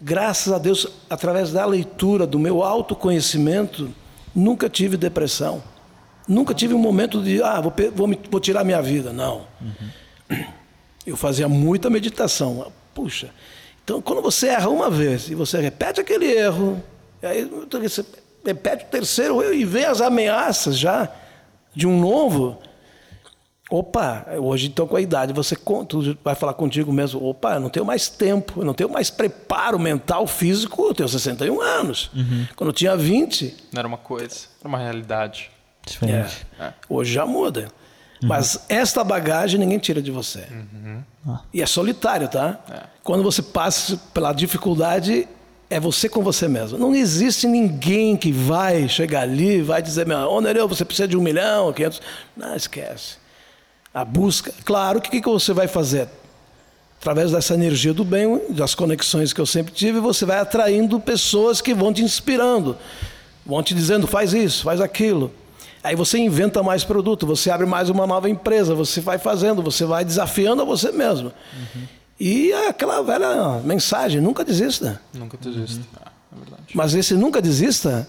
[0.00, 3.90] graças a Deus, através da leitura, do meu autoconhecimento,
[4.34, 5.62] nunca tive depressão.
[6.28, 9.12] Nunca tive um momento de, ah, vou, vou, me- vou tirar minha vida.
[9.12, 9.46] Não.
[11.06, 12.70] Eu fazia muita meditação.
[12.94, 13.30] Puxa.
[13.82, 16.82] Então, quando você erra uma vez e você repete aquele erro,
[17.22, 17.44] aí
[17.80, 18.04] você
[18.44, 21.08] repete o terceiro erro e vê as ameaças já
[21.74, 22.58] de um novo.
[23.70, 25.54] Opa, hoje então com a idade você
[26.24, 29.78] vai falar contigo mesmo, opa, eu não tenho mais tempo, eu não tenho mais preparo
[29.78, 32.10] mental, físico, eu tenho 61 anos.
[32.56, 35.50] Quando eu tinha 20, Não era uma coisa, era uma realidade.
[35.90, 36.46] Diferente.
[36.58, 36.72] É.
[36.88, 37.68] Hoje já muda.
[38.22, 40.44] Mas esta bagagem ninguém tira de você.
[41.26, 41.40] Ah.
[41.52, 42.58] E é solitário, tá?
[43.02, 45.28] Quando você passa pela dificuldade,
[45.70, 46.78] é você com você mesmo.
[46.78, 51.06] Não existe ninguém que vai chegar ali e vai dizer, meu, ô Nereu, você precisa
[51.06, 52.00] de um milhão, quinhentos.
[52.36, 53.16] Não, esquece.
[53.92, 54.52] A busca.
[54.64, 56.08] Claro, o que, que você vai fazer?
[57.00, 61.60] Através dessa energia do bem, das conexões que eu sempre tive, você vai atraindo pessoas
[61.60, 62.76] que vão te inspirando,
[63.46, 65.32] vão te dizendo, faz isso, faz aquilo.
[65.82, 69.84] Aí você inventa mais produto, você abre mais uma nova empresa, você vai fazendo, você
[69.84, 71.32] vai desafiando a você mesmo.
[72.18, 75.00] E é aquela velha mensagem, nunca desista.
[75.14, 75.84] Nunca desista.
[76.04, 76.62] Ah, é verdade.
[76.74, 78.08] Mas esse nunca desista,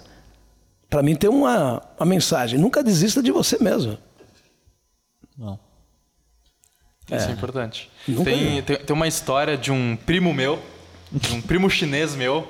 [0.90, 3.98] para mim tem uma, uma mensagem, nunca desista de você mesmo.
[5.38, 5.60] Não.
[7.12, 7.90] Isso é importante.
[8.08, 10.60] Nunca Tem, tem, tem uma história de um primo meu,
[11.12, 12.48] de um primo chinês meu,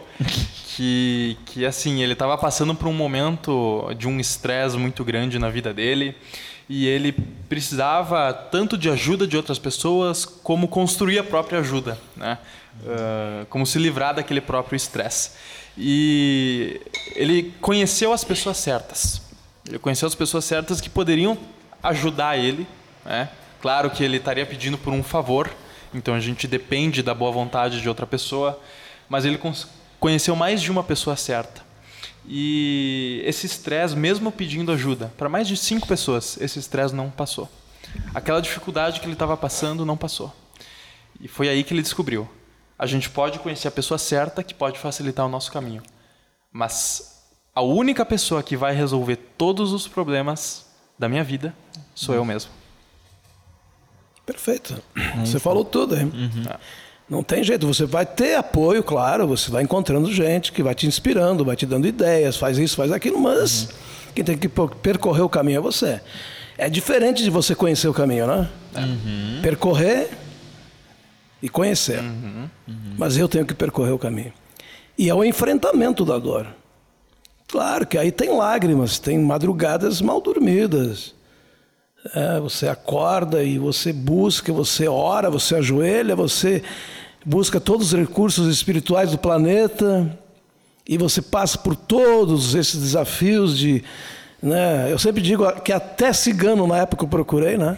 [0.75, 5.49] que, que assim, ele estava passando por um momento de um estresse muito grande na
[5.49, 6.15] vida dele
[6.67, 7.11] e ele
[7.47, 12.37] precisava tanto de ajuda de outras pessoas como construir a própria ajuda, né?
[12.87, 15.31] Ah, como se livrar daquele próprio estresse.
[15.77, 16.79] E
[17.15, 19.21] ele conheceu as pessoas certas.
[19.67, 21.37] Ele conheceu as pessoas certas que poderiam
[21.81, 22.67] ajudar ele,
[23.05, 23.29] né?
[23.61, 25.49] Claro que ele estaria pedindo por um favor,
[25.93, 28.59] então a gente depende da boa vontade de outra pessoa,
[29.07, 29.39] mas ele
[29.99, 31.67] conheceu mais de uma pessoa certa.
[32.27, 37.49] E esse estresse, mesmo pedindo ajuda, para mais de cinco pessoas, esse estresse não passou.
[38.13, 40.33] Aquela dificuldade que ele estava passando não passou.
[41.19, 42.29] E foi aí que ele descobriu:
[42.77, 45.81] a gente pode conhecer a pessoa certa que pode facilitar o nosso caminho,
[46.51, 51.53] mas a única pessoa que vai resolver todos os problemas da minha vida
[51.95, 52.58] sou eu mesmo.
[54.31, 54.75] Perfeito.
[55.25, 56.11] Você falou tudo, hein?
[57.09, 60.85] Não tem jeito, você vai ter apoio, claro, você vai encontrando gente que vai te
[60.85, 63.69] inspirando, vai te dando ideias, faz isso, faz aquilo, mas
[64.13, 65.99] quem tem que per- percorrer o caminho é você.
[66.55, 68.47] É diferente de você conhecer o caminho, né?
[69.41, 70.11] Percorrer
[71.41, 71.99] e conhecer.
[72.97, 74.31] Mas eu tenho que percorrer o caminho.
[74.95, 76.45] E é o enfrentamento da dor.
[77.47, 81.15] Claro que aí tem lágrimas, tem madrugadas mal dormidas.
[82.15, 86.63] É, você acorda e você busca, você ora, você ajoelha, você
[87.25, 90.17] busca todos os recursos espirituais do planeta
[90.87, 93.83] e você passa por todos esses desafios de.
[94.41, 97.77] Né, eu sempre digo que até cigano na época eu procurei, né?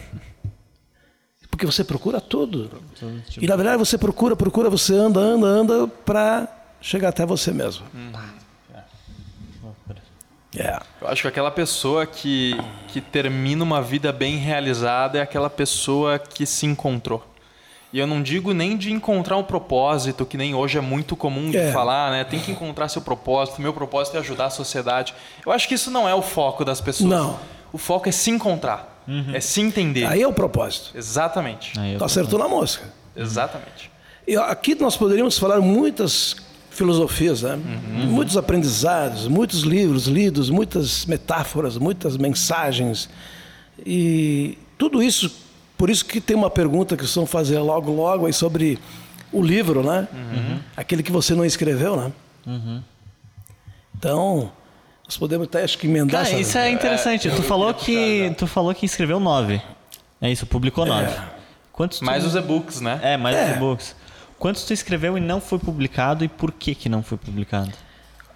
[1.50, 2.70] Porque você procura tudo.
[3.40, 6.48] E na verdade você procura, procura, você anda, anda, anda para
[6.80, 7.84] chegar até você mesmo.
[7.94, 8.12] Hum.
[10.56, 10.78] É.
[11.00, 16.18] Eu acho que aquela pessoa que, que termina uma vida bem realizada é aquela pessoa
[16.18, 17.26] que se encontrou.
[17.92, 21.50] E eu não digo nem de encontrar um propósito, que nem hoje é muito comum
[21.50, 21.72] de é.
[21.72, 22.24] falar, né?
[22.24, 25.14] Tem que encontrar seu propósito, meu propósito é ajudar a sociedade.
[25.44, 27.10] Eu acho que isso não é o foco das pessoas.
[27.10, 27.38] Não.
[27.70, 29.34] O foco é se encontrar, uhum.
[29.34, 30.06] é se entender.
[30.06, 30.96] Aí é o propósito.
[30.96, 31.78] Exatamente.
[31.78, 32.84] Aí é tu acertou na mosca.
[33.14, 33.90] Exatamente.
[34.26, 36.36] E aqui nós poderíamos falar muitas
[36.72, 37.54] filosofias, né?
[37.54, 38.06] Uhum.
[38.06, 43.08] muitos aprendizados, muitos livros lidos, muitas metáforas, muitas mensagens.
[43.84, 45.30] E tudo isso,
[45.76, 48.78] por isso que tem uma pergunta que vão fazer logo, logo aí sobre
[49.32, 50.08] o livro, né?
[50.12, 50.58] Uhum.
[50.76, 52.12] Aquele que você não escreveu, né?
[52.46, 52.82] Uhum.
[53.96, 54.50] Então,
[55.04, 56.24] nós podemos até acho que emendar.
[56.24, 57.28] Cara, isso é interessante.
[57.28, 59.60] É, tu falou que tu falou que escreveu nove.
[60.20, 61.10] É isso, publicou nove.
[61.10, 61.22] É.
[61.72, 62.28] Quantos mais tu...
[62.28, 63.00] os e-books, né?
[63.02, 63.44] É, mais é.
[63.44, 63.96] os e-books.
[64.42, 67.70] Quantos tu escreveu e não foi publicado e por que, que não foi publicado?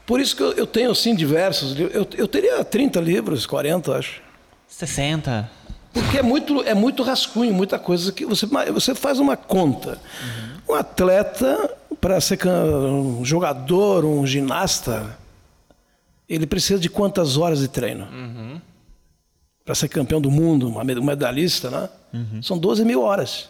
[0.07, 1.77] Por isso que eu, eu tenho, sim, diversos.
[1.77, 4.23] Eu, eu teria 30 livros, 40, acho.
[4.69, 5.51] 60.
[5.93, 9.99] Porque é muito, é muito rascunho, muita coisa que você, você faz uma conta.
[10.69, 10.75] Uhum.
[10.75, 15.19] Um atleta, para ser um jogador, um ginasta,
[16.29, 18.05] ele precisa de quantas horas de treino?
[18.05, 18.61] Uhum.
[19.65, 21.89] Para ser campeão do mundo, um medalhista, né?
[22.15, 22.41] Uhum.
[22.45, 23.49] São 12 mil horas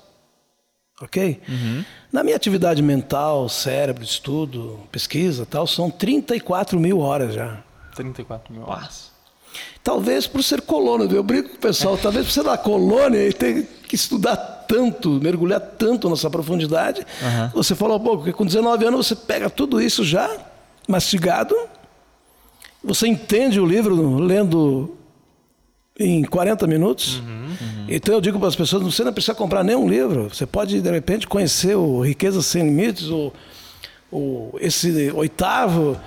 [1.01, 1.41] ok?
[1.49, 1.85] Uhum.
[2.17, 7.59] Na minha atividade mental, cérebro, estudo, pesquisa tal, são 34 mil horas já.
[7.95, 9.11] 34 mil horas.
[9.85, 13.35] Talvez por ser colônia, eu brinco com o pessoal, talvez por ser da colônia e
[13.35, 14.35] ter que estudar
[14.67, 17.01] tanto, mergulhar tanto nessa profundidade.
[17.01, 17.51] Uhum.
[17.53, 20.39] Você falou, pô, porque com 19 anos você pega tudo isso já
[20.89, 21.55] mastigado,
[22.83, 24.96] você entende o livro lendo
[25.99, 27.19] em 40 minutos.
[27.19, 27.47] Uhum.
[27.61, 27.87] Uhum.
[27.89, 30.29] Então eu digo para as pessoas: você não precisa comprar nenhum livro.
[30.29, 33.33] Você pode, de repente, conhecer o Riqueza Sem Limites, o,
[34.11, 35.99] o, esse oitavo.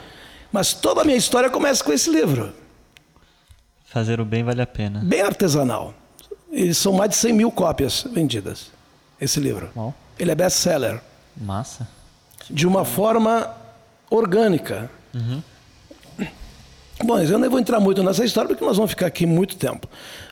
[0.52, 2.52] Mas toda a minha história começa com esse livro.
[3.86, 5.02] Fazer o bem vale a pena.
[5.04, 5.94] Bem artesanal.
[6.52, 8.72] Eles são mais de 100 mil cópias vendidas,
[9.22, 9.70] esse livro.
[9.76, 9.94] Bom.
[10.18, 11.00] Ele é best-seller.
[11.38, 11.88] Massa.
[12.50, 13.56] De uma forma
[14.10, 14.90] orgânica.
[15.14, 15.42] Uhum.
[17.04, 19.88] Bom, eu nem vou entrar muito nessa história porque nós vamos ficar aqui muito tempo.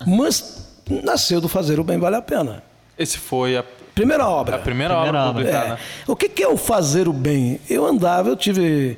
[0.05, 0.67] Mas
[1.03, 2.63] nasceu do Fazer o Bem Vale a Pena.
[2.97, 4.55] Esse foi a primeira obra.
[4.55, 5.73] A primeira, primeira obra publicada.
[5.75, 6.11] É.
[6.11, 7.59] O que é o Fazer o Bem?
[7.69, 8.97] Eu andava, eu tive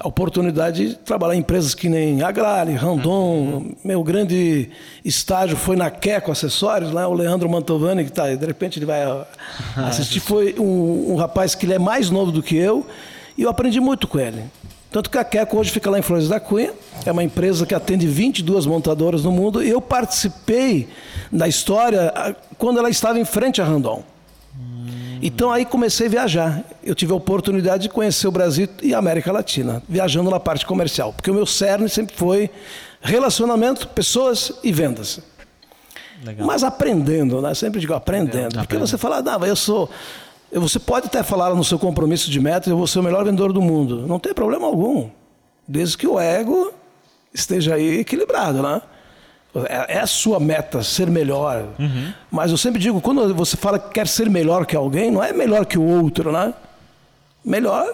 [0.00, 3.34] a oportunidade de trabalhar em empresas que nem Agrale, Randon.
[3.36, 3.76] Uhum.
[3.84, 4.70] Meu grande
[5.04, 9.02] estágio foi na Queco Acessórios, lá o Leandro Mantovani, que está de repente ele vai
[9.76, 12.86] assistir, foi um, um rapaz que ele é mais novo do que eu,
[13.36, 14.42] e eu aprendi muito com ele.
[14.92, 16.72] Tanto que a Queco hoje fica lá em Flores da Cunha,
[17.06, 20.88] é uma empresa que atende 22 montadoras no mundo, e eu participei
[21.32, 24.04] da história quando ela estava em frente a Randon.
[25.22, 26.64] Então aí comecei a viajar.
[26.82, 30.66] Eu tive a oportunidade de conhecer o Brasil e a América Latina, viajando na parte
[30.66, 32.50] comercial, porque o meu cerne sempre foi
[33.00, 35.20] relacionamento, pessoas e vendas.
[36.24, 36.46] Legal.
[36.46, 37.54] Mas aprendendo, né?
[37.54, 38.58] Sempre digo aprendendo.
[38.58, 39.88] Porque você fala, não, eu sou
[40.60, 43.52] você pode até falar no seu compromisso de meta, eu vou ser o melhor vendedor
[43.52, 44.06] do mundo.
[44.06, 45.08] Não tem problema algum.
[45.66, 46.72] Desde que o ego
[47.32, 48.82] esteja aí equilibrado, né?
[49.68, 51.64] É, é a sua meta ser melhor.
[51.78, 52.12] Uhum.
[52.30, 55.32] Mas eu sempre digo, quando você fala que quer ser melhor que alguém, não é
[55.32, 56.54] melhor que o outro, né?
[57.44, 57.86] Melhor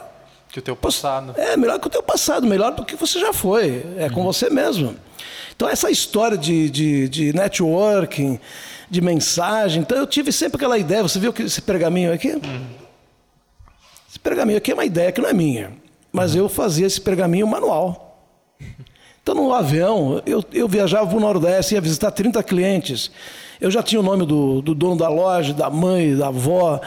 [0.51, 1.35] que o teu passado.
[1.37, 3.85] É, melhor que o teu passado, melhor do que você já foi.
[3.97, 4.11] É uhum.
[4.11, 4.97] com você mesmo.
[5.55, 8.39] Então, essa história de, de, de networking,
[8.91, 9.83] de mensagem.
[9.83, 11.03] Então eu tive sempre aquela ideia.
[11.03, 12.41] Você viu esse pergaminho aqui?
[14.09, 15.73] Esse pergaminho aqui é uma ideia que não é minha.
[16.13, 18.09] Mas eu fazia esse pergaminho manual.
[19.23, 23.11] Então no avião, eu, eu viajava para o Nordeste, ia visitar 30 clientes.
[23.61, 26.81] Eu já tinha o nome do, do dono da loja, da mãe, da avó,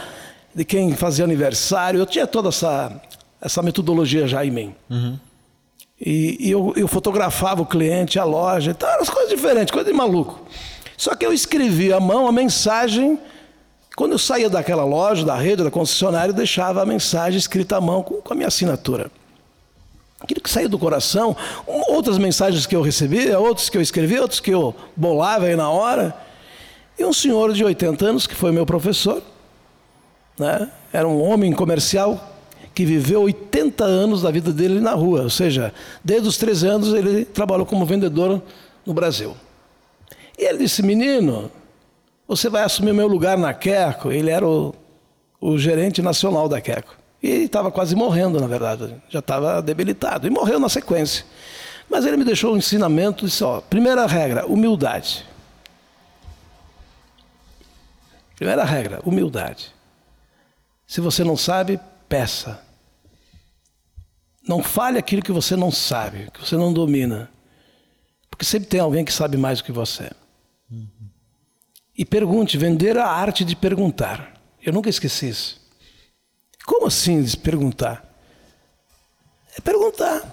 [0.53, 1.99] de quem fazia aniversário.
[1.99, 2.99] Eu tinha toda essa,
[3.39, 4.75] essa metodologia já em mim.
[4.89, 5.19] Uhum.
[6.03, 9.91] E, e eu, eu, fotografava o cliente, a loja, então eram as coisas diferentes, coisa
[9.91, 10.43] de maluco.
[11.01, 13.17] Só que eu escrevi à mão a mensagem.
[13.95, 17.81] Quando eu saía daquela loja, da rede, da concessionária, eu deixava a mensagem escrita à
[17.81, 19.09] mão com, a minha assinatura.
[20.19, 21.35] Aquilo que saía do coração,
[21.65, 25.71] outras mensagens que eu recebia, outras que eu escrevia, outras que eu bolava aí na
[25.71, 26.15] hora.
[26.99, 29.23] E um senhor de 80 anos, que foi meu professor,
[30.37, 30.69] né?
[30.93, 32.31] era um homem comercial,
[32.75, 36.93] que viveu 80 anos da vida dele na rua, ou seja, desde os 13 anos
[36.93, 38.39] ele trabalhou como vendedor
[38.85, 39.35] no Brasil.
[40.41, 41.51] E ele disse: Menino,
[42.27, 44.11] você vai assumir meu lugar na Queco.
[44.11, 44.73] Ele era o,
[45.39, 46.97] o gerente nacional da Queco.
[47.21, 50.25] E estava quase morrendo, na verdade, já estava debilitado.
[50.25, 51.23] E morreu na sequência.
[51.87, 55.23] Mas ele me deixou um ensinamento: disse, ó, primeira regra, humildade.
[58.35, 59.71] Primeira regra, humildade.
[60.87, 62.59] Se você não sabe, peça.
[64.47, 67.29] Não fale aquilo que você não sabe, que você não domina.
[68.27, 70.09] Porque sempre tem alguém que sabe mais do que você.
[70.71, 70.87] Uhum.
[71.97, 74.33] E pergunte, vender a arte de perguntar.
[74.63, 75.61] Eu nunca esqueci isso.
[76.65, 78.03] Como assim de perguntar?
[79.57, 80.23] É perguntar.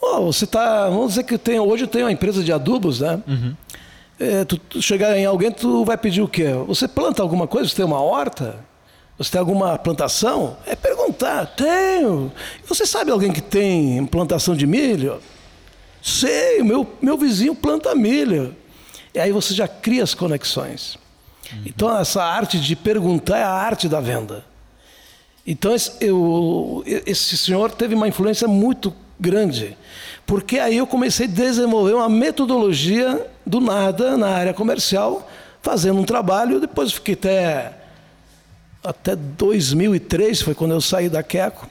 [0.00, 0.88] Oh, você está.
[0.88, 3.22] Vamos dizer que eu tenho, hoje eu tenho uma empresa de adubos, né?
[3.26, 3.56] Uhum.
[4.18, 6.52] É, tu, tu, chegar em alguém, tu vai pedir o quê?
[6.66, 7.68] Você planta alguma coisa?
[7.68, 8.64] Você tem uma horta?
[9.16, 10.56] Você tem alguma plantação?
[10.66, 11.46] É perguntar.
[11.54, 12.32] Tenho.
[12.66, 15.20] Você sabe alguém que tem plantação de milho?
[16.02, 18.56] Sei, meu, meu vizinho planta milho.
[19.14, 20.96] E aí você já cria as conexões.
[21.52, 21.62] Uhum.
[21.66, 24.44] Então, essa arte de perguntar é a arte da venda.
[25.46, 29.76] Então, esse, eu, esse senhor teve uma influência muito grande,
[30.26, 35.28] porque aí eu comecei a desenvolver uma metodologia do nada na área comercial,
[35.60, 36.60] fazendo um trabalho.
[36.60, 37.72] Depois fiquei até,
[38.82, 41.68] até 2003, foi quando eu saí da Queco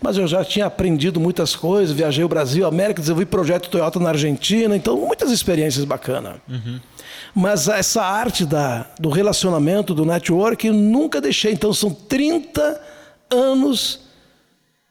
[0.00, 4.10] mas eu já tinha aprendido muitas coisas, viajei o Brasil, América, desenvolvi projeto Toyota na
[4.10, 6.36] Argentina, então muitas experiências bacanas.
[6.48, 6.80] Uhum.
[7.34, 11.52] Mas essa arte da, do relacionamento, do network, eu nunca deixei.
[11.52, 12.80] Então são 30
[13.30, 14.00] anos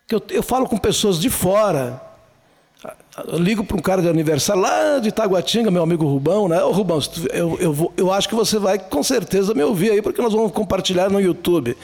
[0.07, 2.01] que eu, eu falo com pessoas de fora,
[3.25, 6.63] eu ligo para um cara de aniversário lá de Taguatinga, meu amigo Rubão, né?
[6.63, 6.99] Ô Rubão,
[7.33, 10.33] eu, eu, vou, eu acho que você vai com certeza me ouvir aí, porque nós
[10.33, 11.75] vamos compartilhar no YouTube.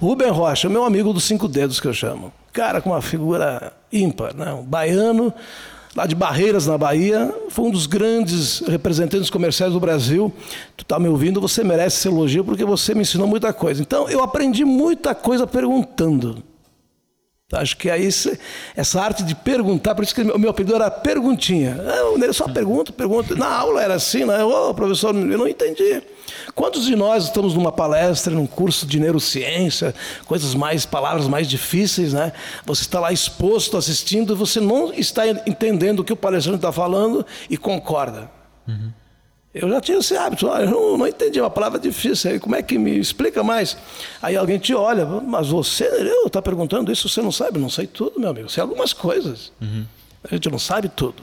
[0.00, 2.32] Rubem Rocha, meu amigo dos cinco dedos que eu chamo.
[2.52, 4.52] Cara com uma figura ímpar, né?
[4.52, 5.32] Um baiano,
[5.96, 10.30] lá de Barreiras, na Bahia, foi um dos grandes representantes comerciais do Brasil.
[10.76, 13.80] Tu está me ouvindo, você merece esse elogio, porque você me ensinou muita coisa.
[13.80, 16.42] Então, eu aprendi muita coisa perguntando.
[17.52, 18.08] Acho que aí
[18.74, 21.76] essa arte de perguntar, por isso que o meu apelido era Perguntinha.
[22.20, 23.34] Eu só pergunta, pergunta.
[23.34, 24.42] Na aula era assim, né?
[24.42, 26.02] Ô, professor, eu não entendi.
[26.54, 32.12] Quantos de nós estamos numa palestra, num curso de neurociência, coisas mais, palavras mais difíceis,
[32.12, 32.32] né?
[32.64, 36.72] Você está lá exposto, assistindo, e você não está entendendo o que o palestrante está
[36.72, 38.30] falando e concorda.
[38.66, 38.92] Uhum.
[39.54, 42.62] Eu já tinha esse hábito, eu não, não entendi uma palavra difícil, aí como é
[42.62, 43.76] que me explica mais?
[44.22, 45.84] Aí alguém te olha, mas você
[46.24, 47.58] está perguntando isso, você não sabe?
[47.58, 49.52] Não sei tudo, meu amigo, sei algumas coisas.
[49.60, 49.84] Uhum.
[50.24, 51.22] A gente não sabe tudo.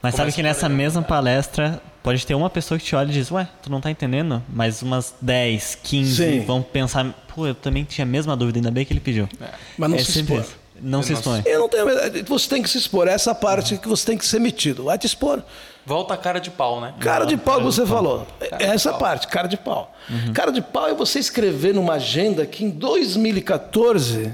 [0.00, 3.32] Mas sabe que nessa mesma palestra pode ter uma pessoa que te olha e diz,
[3.32, 4.40] ué, tu não está entendendo?
[4.48, 6.40] Mas umas 10, 15 Sim.
[6.46, 9.28] vão pensar, pô, eu também tinha a mesma dúvida, ainda bem que ele pediu.
[9.40, 9.48] É.
[9.76, 10.46] Mas não é se expor.
[10.80, 11.42] Não eu se expõe.
[11.44, 11.84] Eu não tenho,
[12.24, 13.80] você tem que se expor, essa parte uhum.
[13.80, 14.84] que você tem que ser metido.
[14.84, 15.42] Vai te expor.
[15.88, 16.92] Volta a cara de pau, né?
[17.00, 18.26] Cara de pau que você falou.
[18.38, 19.90] Cara Essa parte, cara de pau.
[20.10, 20.34] Uhum.
[20.34, 24.30] Cara de pau é você escrever numa agenda que em 2014,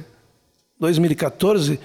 [0.81, 1.79] 2014,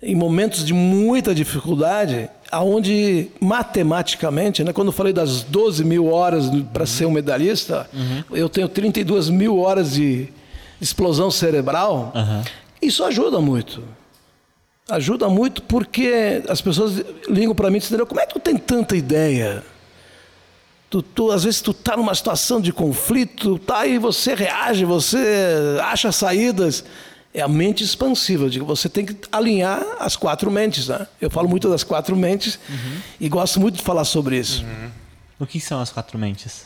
[0.00, 6.48] em momentos de muita dificuldade, aonde matematicamente, né, quando eu falei das 12 mil horas
[6.72, 6.86] para uhum.
[6.86, 8.36] ser um medalhista, uhum.
[8.36, 10.28] eu tenho 32 mil horas de
[10.80, 12.12] explosão cerebral.
[12.80, 13.82] Isso ajuda muito.
[14.88, 18.56] Ajuda muito porque as pessoas ligam para mim e dizem, como é que tu tem
[18.56, 19.64] tanta ideia?
[20.88, 25.78] Tu, tu, às vezes tu está numa situação de conflito, tá e você reage, você
[25.82, 26.84] acha saídas.
[27.34, 28.44] É a mente expansiva.
[28.44, 30.88] Eu digo, você tem que alinhar as quatro mentes.
[30.88, 31.06] Né?
[31.20, 33.00] Eu falo muito das quatro mentes uhum.
[33.20, 34.64] e gosto muito de falar sobre isso.
[34.64, 34.90] Uhum.
[35.40, 36.64] O que são as quatro mentes?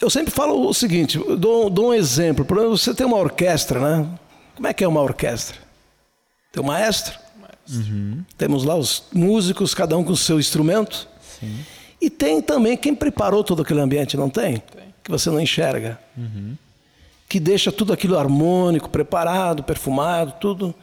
[0.00, 2.44] Eu sempre falo o seguinte, dou, dou um exemplo.
[2.44, 4.08] Por exemplo, você tem uma orquestra, né?
[4.56, 5.69] Como é que é uma orquestra?
[6.52, 7.18] Tem o maestro.
[7.68, 8.24] Uhum.
[8.36, 11.08] Temos lá os músicos, cada um com o seu instrumento.
[11.38, 11.58] Sim.
[12.00, 14.56] E tem também quem preparou todo aquele ambiente, não tem?
[14.56, 14.94] tem.
[15.04, 15.98] Que você não enxerga.
[16.16, 16.56] Uhum.
[17.28, 20.74] Que deixa tudo aquilo harmônico, preparado, perfumado, tudo.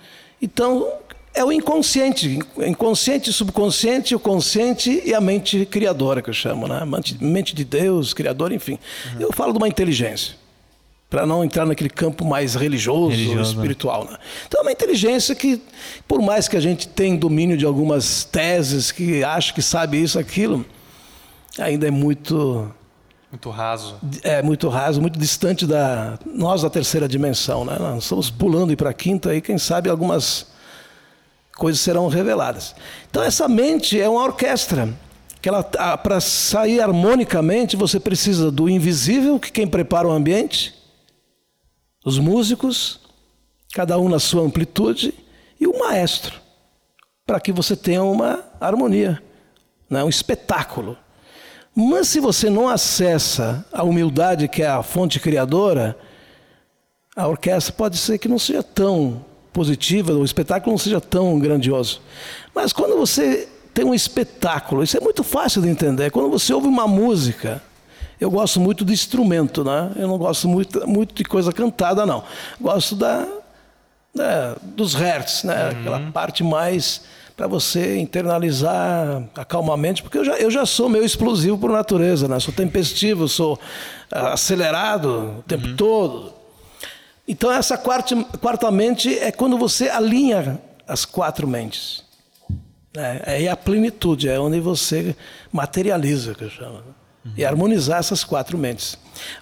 [0.42, 0.88] Então,
[1.34, 2.40] é o inconsciente.
[2.66, 6.82] Inconsciente, subconsciente, o consciente e a mente criadora, que eu chamo, né?
[7.20, 8.80] Mente de Deus, criador, enfim.
[9.14, 9.22] Uhum.
[9.22, 10.36] Eu falo de uma inteligência
[11.10, 13.58] para não entrar naquele campo mais religioso, religioso né?
[13.58, 14.06] espiritual.
[14.06, 14.18] Né?
[14.48, 15.62] Então é uma inteligência que,
[16.08, 20.20] por mais que a gente tenha domínio de algumas teses, que acha que sabe isso,
[20.20, 20.66] aquilo,
[21.58, 22.70] ainda é muito
[23.32, 23.98] muito raso.
[24.24, 27.76] É muito raso, muito distante da nós da terceira dimensão, né?
[27.78, 30.48] Nós estamos pulando para a quinta e quem sabe algumas
[31.58, 32.74] coisas serão reveladas.
[33.10, 34.90] Então essa mente é uma orquestra
[35.42, 40.77] que ela para sair harmonicamente você precisa do invisível, que quem prepara o ambiente,
[42.08, 43.02] os músicos,
[43.74, 45.14] cada um na sua amplitude,
[45.60, 46.40] e o maestro,
[47.26, 49.22] para que você tenha uma harmonia,
[49.90, 50.02] né?
[50.06, 50.98] um espetáculo.
[51.76, 55.98] Mas se você não acessa a humildade que é a fonte criadora,
[57.14, 62.02] a orquestra pode ser que não seja tão positiva, o espetáculo não seja tão grandioso.
[62.56, 66.10] Mas quando você tem um espetáculo, isso é muito fácil de entender.
[66.10, 67.62] Quando você ouve uma música,
[68.20, 69.92] eu gosto muito de instrumento, né?
[69.96, 72.24] Eu não gosto muito, muito de coisa cantada, não.
[72.60, 73.28] Gosto da,
[74.14, 75.64] da dos hertz, né?
[75.64, 75.80] Uhum.
[75.80, 77.04] Aquela parte mais
[77.36, 82.40] para você internalizar acalmamente, porque eu já, eu já sou meio explosivo por natureza, né?
[82.40, 83.60] Sou tempestivo, sou
[84.12, 85.76] ah, acelerado o tempo uhum.
[85.76, 86.34] todo.
[87.28, 92.04] Então essa quarta, quarta mente é quando você alinha as quatro mentes.
[92.96, 95.16] É, é a plenitude, é onde você
[95.52, 96.82] materializa, que eu chamo.
[97.28, 97.34] Uhum.
[97.38, 98.98] E harmonizar essas quatro mentes.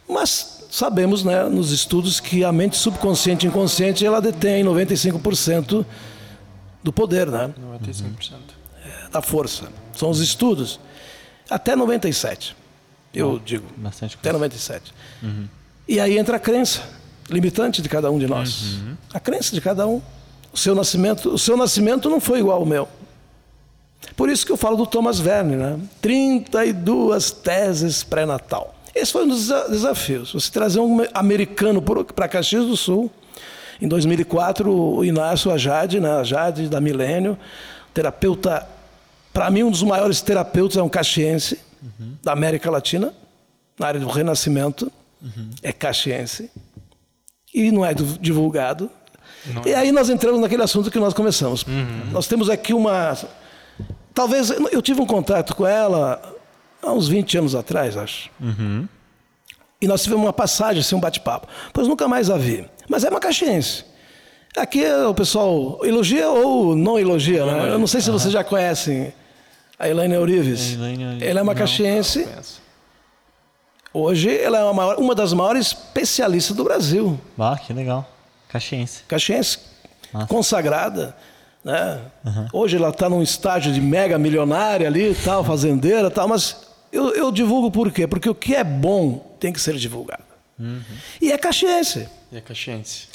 [0.08, 5.86] Mas sabemos, né, nos estudos, que a mente subconsciente e inconsciente ela detém 95%
[6.84, 7.54] do poder, né?
[7.90, 8.34] 95%.
[8.84, 9.70] É, da força.
[9.96, 10.80] São os estudos.
[11.50, 12.56] Até 97,
[13.14, 13.66] eu digo.
[13.78, 14.94] Bastante até 97.
[15.24, 15.48] Uhum.
[15.88, 16.82] E aí entra a crença
[17.30, 18.74] limitante de cada um de nós.
[18.74, 18.98] Uhum.
[19.14, 20.02] A crença de cada um.
[20.52, 22.88] O seu nascimento, o seu nascimento não foi igual ao meu.
[24.16, 25.80] Por isso que eu falo do Thomas Verne, né?
[26.02, 28.76] 32 teses pré-natal.
[28.94, 30.32] Esse foi um dos desafios.
[30.32, 33.12] Você trazer um americano para Caxias do Sul.
[33.82, 36.10] Em 2004, o Inácio Ajade, né?
[36.12, 37.38] Ajade da Milênio,
[37.94, 38.66] terapeuta,
[39.34, 42.16] para mim, um dos maiores terapeutas é um caxiense uhum.
[42.24, 43.14] da América Latina,
[43.78, 44.90] na área do renascimento.
[45.22, 45.50] Uhum.
[45.62, 46.50] É caxiense.
[47.54, 48.90] E não é divulgado.
[49.46, 49.76] Não e é.
[49.76, 51.64] aí nós entramos naquele assunto que nós começamos.
[51.64, 52.12] Uhum.
[52.12, 53.18] Nós temos aqui uma
[54.16, 56.22] Talvez eu tive um contato com ela
[56.82, 58.30] há uns 20 anos atrás, acho.
[58.40, 58.88] Uhum.
[59.82, 61.48] E nós tivemos uma passagem, assim, um bate-papo.
[61.74, 62.66] Pois nunca mais a vi.
[62.88, 63.84] Mas é uma caxiense.
[64.56, 67.74] Aqui o pessoal elogia ou não elogia, né?
[67.74, 69.14] Eu não sei se vocês já conhecem
[69.78, 70.78] a Elaine Eurives.
[71.22, 72.26] Ela é uma caxiense.
[73.94, 77.20] Hoje ela é uma, uma das maiores especialistas do Brasil.
[77.38, 78.10] Ah, que legal.
[78.48, 79.04] Caxiense.
[79.08, 79.60] Caxiense.
[80.14, 80.28] Nossa.
[80.28, 81.16] Consagrada.
[81.66, 82.00] Né?
[82.24, 82.48] Uhum.
[82.54, 87.32] Hoje ela está num estágio de mega milionária ali, tal, fazendeira, tal, mas eu, eu,
[87.32, 88.06] divulgo por quê?
[88.06, 90.24] Porque o que é bom tem que ser divulgado.
[90.60, 90.80] Uhum.
[91.20, 92.08] E é caxiense.
[92.32, 93.08] E é caxiense.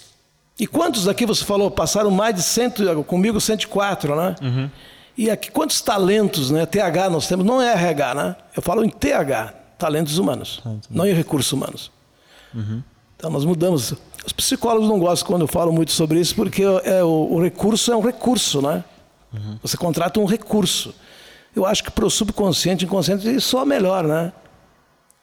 [0.59, 4.35] E quantos aqui você falou passaram mais de cento, comigo 104, né?
[4.43, 4.71] Uhum.
[5.17, 6.67] E aqui quantos talentos, né?
[6.67, 8.37] TH nós temos, não é RH, né?
[8.57, 11.93] Eu falo em TH, talentos humanos, não em recursos humanos.
[12.53, 12.83] Uhum.
[13.17, 13.95] Então nós mudamos
[14.25, 17.93] os psicólogos não gostam quando eu falo muito sobre isso, porque é, o, o recurso
[17.93, 18.85] é um recurso, né?
[19.33, 19.59] Uhum.
[19.63, 20.95] Você contrata um recurso.
[21.55, 24.33] Eu acho que para o subconsciente, inconsciente, isso é melhor, né?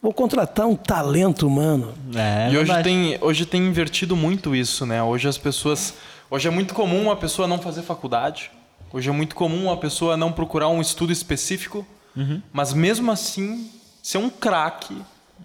[0.01, 1.93] Vou contratar um talento humano.
[2.15, 5.01] É, e hoje tem, hoje tem invertido muito isso, né?
[5.01, 5.95] Hoje as pessoas.
[6.29, 8.51] Hoje é muito comum uma pessoa não fazer faculdade.
[8.91, 11.85] Hoje é muito comum uma pessoa não procurar um estudo específico.
[12.15, 12.41] Uhum.
[12.51, 13.69] Mas mesmo assim,
[14.03, 14.95] ser um craque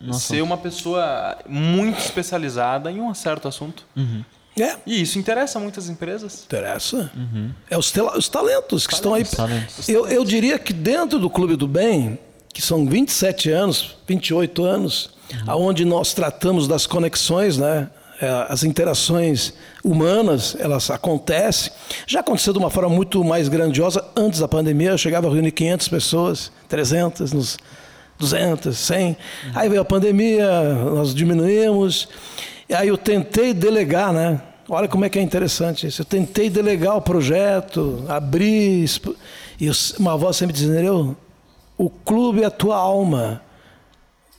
[0.00, 0.20] nossa.
[0.20, 3.84] ser uma pessoa muito especializada em um certo assunto.
[3.96, 4.24] Uhum.
[4.58, 4.76] É.
[4.86, 6.44] E isso interessa muitas empresas.
[6.44, 7.10] Interessa.
[7.16, 7.50] Uhum.
[7.70, 9.32] É os, os talentos que talentos.
[9.32, 9.94] estão aí.
[9.94, 12.18] Eu, eu diria que dentro do Clube do Bem,
[12.52, 15.10] que são 27 anos, 28 anos,
[15.46, 15.66] uhum.
[15.66, 17.88] onde nós tratamos das conexões, né?
[18.20, 21.72] É, as interações humanas, elas acontecem.
[22.06, 24.90] Já aconteceu de uma forma muito mais grandiosa antes da pandemia.
[24.90, 27.58] Eu chegava a reunir 500 pessoas, 300 nos,
[28.22, 29.06] 200, 100.
[29.06, 29.16] Uhum.
[29.54, 32.08] Aí veio a pandemia, nós diminuímos.
[32.68, 34.40] E aí eu tentei delegar, né?
[34.68, 36.02] Olha como é que é interessante isso.
[36.02, 38.88] Eu tentei delegar o projeto, abrir.
[39.60, 41.16] E uma voz sempre dizendo:
[41.76, 43.42] o clube é a tua alma.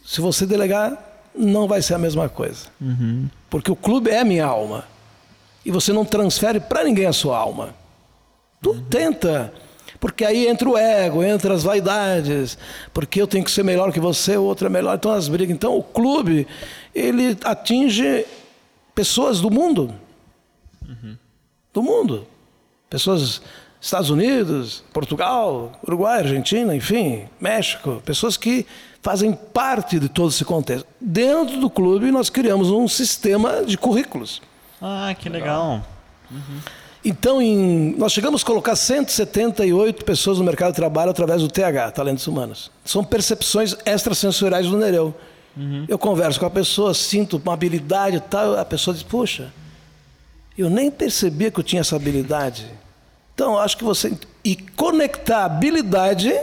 [0.05, 0.97] Se você delegar,
[1.35, 2.67] não vai ser a mesma coisa.
[2.79, 3.29] Uhum.
[3.49, 4.85] Porque o clube é a minha alma.
[5.65, 7.75] E você não transfere para ninguém a sua alma.
[8.61, 8.83] Tu uhum.
[8.89, 9.53] tenta
[10.03, 12.57] porque aí entra o ego, entra as vaidades,
[12.93, 15.55] porque eu tenho que ser melhor que você, o outro é melhor, então as brigas.
[15.55, 16.45] Então o clube,
[16.93, 18.25] ele atinge
[18.93, 19.95] pessoas do mundo.
[20.85, 21.17] Uhum.
[21.73, 22.27] Do mundo.
[22.89, 23.41] Pessoas
[23.79, 28.65] Estados Unidos, Portugal, Uruguai, Argentina, enfim, México, pessoas que
[29.01, 30.85] fazem parte de todo esse contexto.
[30.99, 34.41] Dentro do clube, nós criamos um sistema de currículos.
[34.81, 35.81] Ah, que legal.
[36.29, 36.59] Uhum.
[37.05, 41.91] Então, em, nós chegamos a colocar 178 pessoas no mercado de trabalho através do TH,
[41.91, 42.71] Talentos Humanos.
[42.85, 45.13] São percepções extrasensoriais do Nereu.
[45.55, 45.85] Uhum.
[45.87, 49.51] Eu converso com a pessoa, sinto uma habilidade e tal, a pessoa diz, puxa,
[50.57, 52.65] eu nem percebia que eu tinha essa habilidade.
[53.33, 54.17] Então, acho que você...
[54.45, 56.33] E conectar habilidade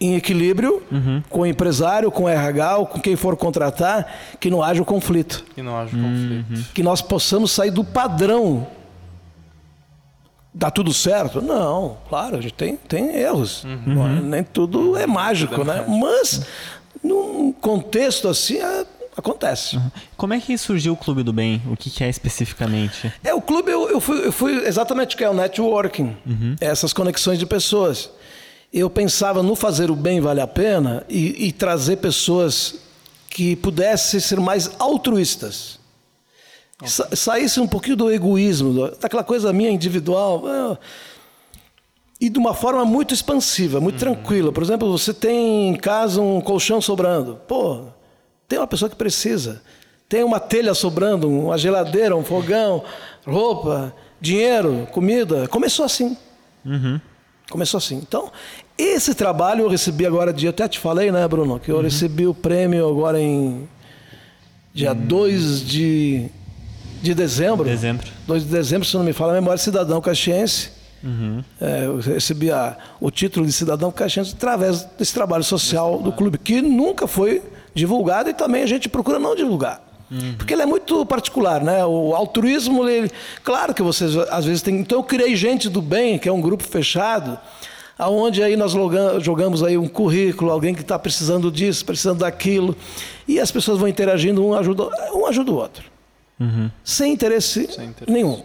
[0.00, 0.82] em equilíbrio
[1.30, 4.84] com o empresário, com o RH, ou com quem for contratar, que não haja o
[4.84, 5.44] conflito.
[5.54, 6.72] Que não haja conflito.
[6.74, 8.66] Que nós possamos sair do padrão.
[10.54, 11.40] Dá tudo certo?
[11.40, 13.64] Não, claro, a gente tem, tem erros.
[13.86, 15.84] Não é- nem tudo é mágico, né?
[15.88, 16.42] Mas,
[17.02, 18.84] num contexto assim, é-
[19.16, 19.80] acontece.
[20.16, 21.62] Como é que surgiu o Clube do Bem?
[21.70, 23.10] O que, que é especificamente?
[23.24, 26.14] É, o clube eu, eu, fui, eu fui exatamente o que é o networking,
[26.60, 28.10] essas conexões de pessoas.
[28.72, 32.74] Eu pensava no fazer o bem vale a pena e, e trazer pessoas
[33.28, 35.78] que pudessem ser mais altruístas.
[36.84, 40.44] Sa saísse um pouquinho do egoísmo, daquela coisa minha individual.
[40.46, 40.78] ah,
[42.22, 44.52] e de uma forma muito expansiva, muito tranquila.
[44.52, 47.40] Por exemplo, você tem em casa um colchão sobrando.
[47.48, 47.86] Pô,
[48.46, 49.60] tem uma pessoa que precisa.
[50.08, 52.84] Tem uma telha sobrando, uma geladeira, um fogão,
[53.26, 55.48] roupa, dinheiro, comida.
[55.48, 56.16] Começou assim.
[57.50, 57.96] Começou assim.
[57.96, 58.30] Então,
[58.78, 62.32] esse trabalho eu recebi agora dia, até te falei, né, Bruno, que eu recebi o
[62.34, 63.68] prêmio agora em
[64.72, 66.30] dia 2 de,
[67.02, 67.64] de dezembro.
[67.64, 68.06] Dezembro.
[68.26, 70.70] 2 de dezembro, se não me fala a memória, cidadão caxiense.
[71.60, 76.38] É, eu recebi a- o título de cidadão caxiense através desse trabalho social do clube,
[76.38, 77.42] que nunca foi
[77.74, 79.82] divulgado e também a gente procura não divulgar.
[80.36, 81.84] Porque ele é muito particular, né?
[81.86, 83.10] O altruísmo, ele,
[83.42, 84.76] claro que vocês às vezes têm.
[84.78, 87.38] Então eu criei gente do bem, que é um grupo fechado,
[87.98, 88.72] aonde aí nós
[89.22, 92.76] jogamos aí um currículo, alguém que está precisando disso, precisando daquilo,
[93.26, 94.84] e as pessoas vão interagindo, um ajuda,
[95.14, 95.84] um ajuda o outro
[96.84, 98.12] sem interesse, Sem interesse.
[98.12, 98.42] nenhum.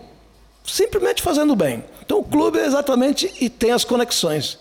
[0.63, 1.83] Simplesmente fazendo bem.
[2.05, 4.59] Então o clube é exatamente e tem as conexões.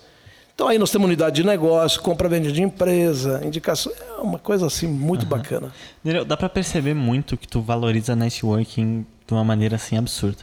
[0.54, 4.66] Então aí nós temos unidade de negócio, compra venda de empresa, indicação, é uma coisa
[4.66, 5.70] assim muito bacana.
[6.02, 10.38] Daniel, dá pra perceber muito que tu valoriza networking de uma maneira assim absurda.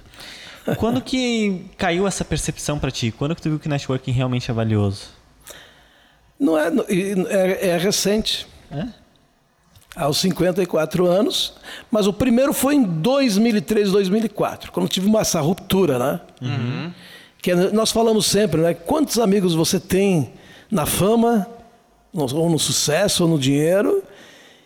[0.77, 3.11] Quando que caiu essa percepção pra ti?
[3.11, 5.07] Quando que tu viu que networking realmente é valioso?
[6.39, 6.67] Não é,
[7.29, 8.45] é, é recente.
[8.71, 8.85] É?
[9.95, 11.53] Aos 54 anos,
[11.91, 16.21] mas o primeiro foi em 2003, 2004, quando tive uma, essa ruptura, né?
[17.41, 18.73] Que é- nós falamos sempre, né?
[18.73, 20.33] Quantos amigos você tem
[20.71, 21.45] na fama,
[22.11, 24.03] ou no sucesso, ou no dinheiro,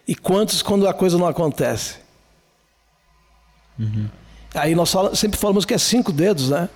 [0.08, 1.96] e quantos quando a coisa não acontece?
[4.56, 6.70] Aí nós fala- sempre falamos que é cinco dedos, né?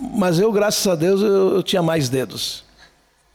[0.00, 2.64] Mas eu, graças a Deus, eu, eu tinha mais dedos.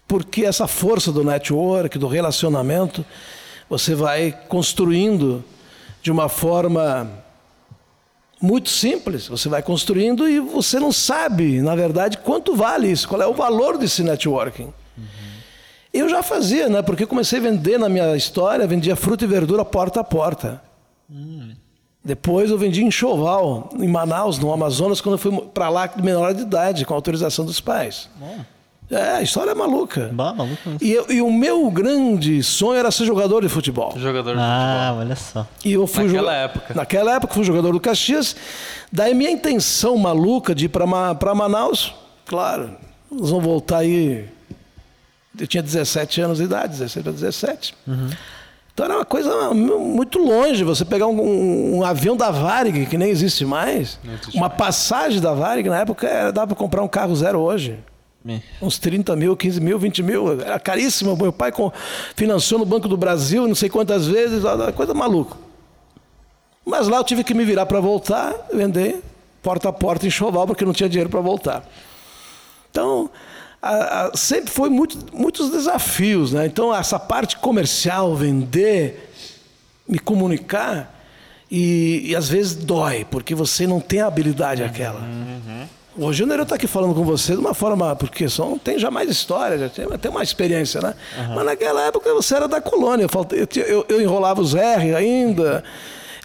[0.08, 3.06] Porque essa força do network, do relacionamento,
[3.70, 5.44] você vai construindo
[6.02, 7.10] de uma forma
[8.42, 9.28] muito simples.
[9.28, 13.34] Você vai construindo e você não sabe, na verdade, quanto vale isso, qual é o
[13.34, 14.72] valor desse networking.
[15.94, 16.82] Eu já fazia, né?
[16.82, 20.62] Porque comecei a vender na minha história, vendia fruta e verdura porta a porta.
[22.04, 26.34] Depois eu vendi em Choval, em Manaus, no Amazonas, quando eu fui para lá menor
[26.34, 28.10] de idade, com autorização dos pais.
[28.90, 30.10] É, a história é maluca.
[30.14, 30.70] Bah, maluco.
[30.70, 30.78] né?
[30.82, 33.94] E, eu- e o meu grande sonho era ser jogador de futebol.
[33.98, 35.00] Jogador de Ah, futebol.
[35.06, 35.48] olha só.
[35.66, 36.74] E eu fui Naquela joga- época.
[36.74, 38.36] Naquela época fui jogador do Caxias.
[38.92, 40.86] Daí minha intenção maluca de ir para
[41.36, 41.94] Manaus,
[42.26, 42.72] claro,
[43.12, 44.26] nós vamos voltar aí.
[45.38, 47.76] Eu tinha 17 anos de idade, 16 para 17.
[48.74, 50.64] Então era uma coisa muito longe.
[50.64, 54.58] Você pegar um, um- um avião da Varig, que nem existe mais, existe uma mais.
[54.58, 57.78] passagem da Varig, na época era, dava para comprar um carro zero hoje.
[58.62, 60.42] Uns 30 mil, 15 mil, 20 mil.
[60.42, 61.16] Era caríssimo.
[61.16, 61.52] Meu pai
[62.16, 64.44] financiou no Banco do Brasil, não sei quantas vezes,
[64.76, 65.36] coisa maluca.
[66.66, 69.02] Mas lá eu tive que me virar para voltar, vender
[69.42, 71.64] porta a porta em Choval, porque não tinha dinheiro para voltar.
[72.70, 73.10] Então,
[73.62, 76.34] a- a- sempre foi muito, muitos desafios.
[76.34, 76.46] Né?
[76.46, 79.10] Então, essa parte comercial, vender,
[79.88, 80.94] me comunicar,
[81.50, 85.00] e, e às vezes dói, porque você não tem a habilidade aquela.
[85.00, 88.92] Hoje o Nereu está aqui falando com você de uma forma, porque são, tem já
[88.92, 90.94] mais história, já tem, tem uma experiência, né?
[91.36, 95.64] Mas naquela época você era da colônia, eu, eu, eu- eu enrolava os R ainda.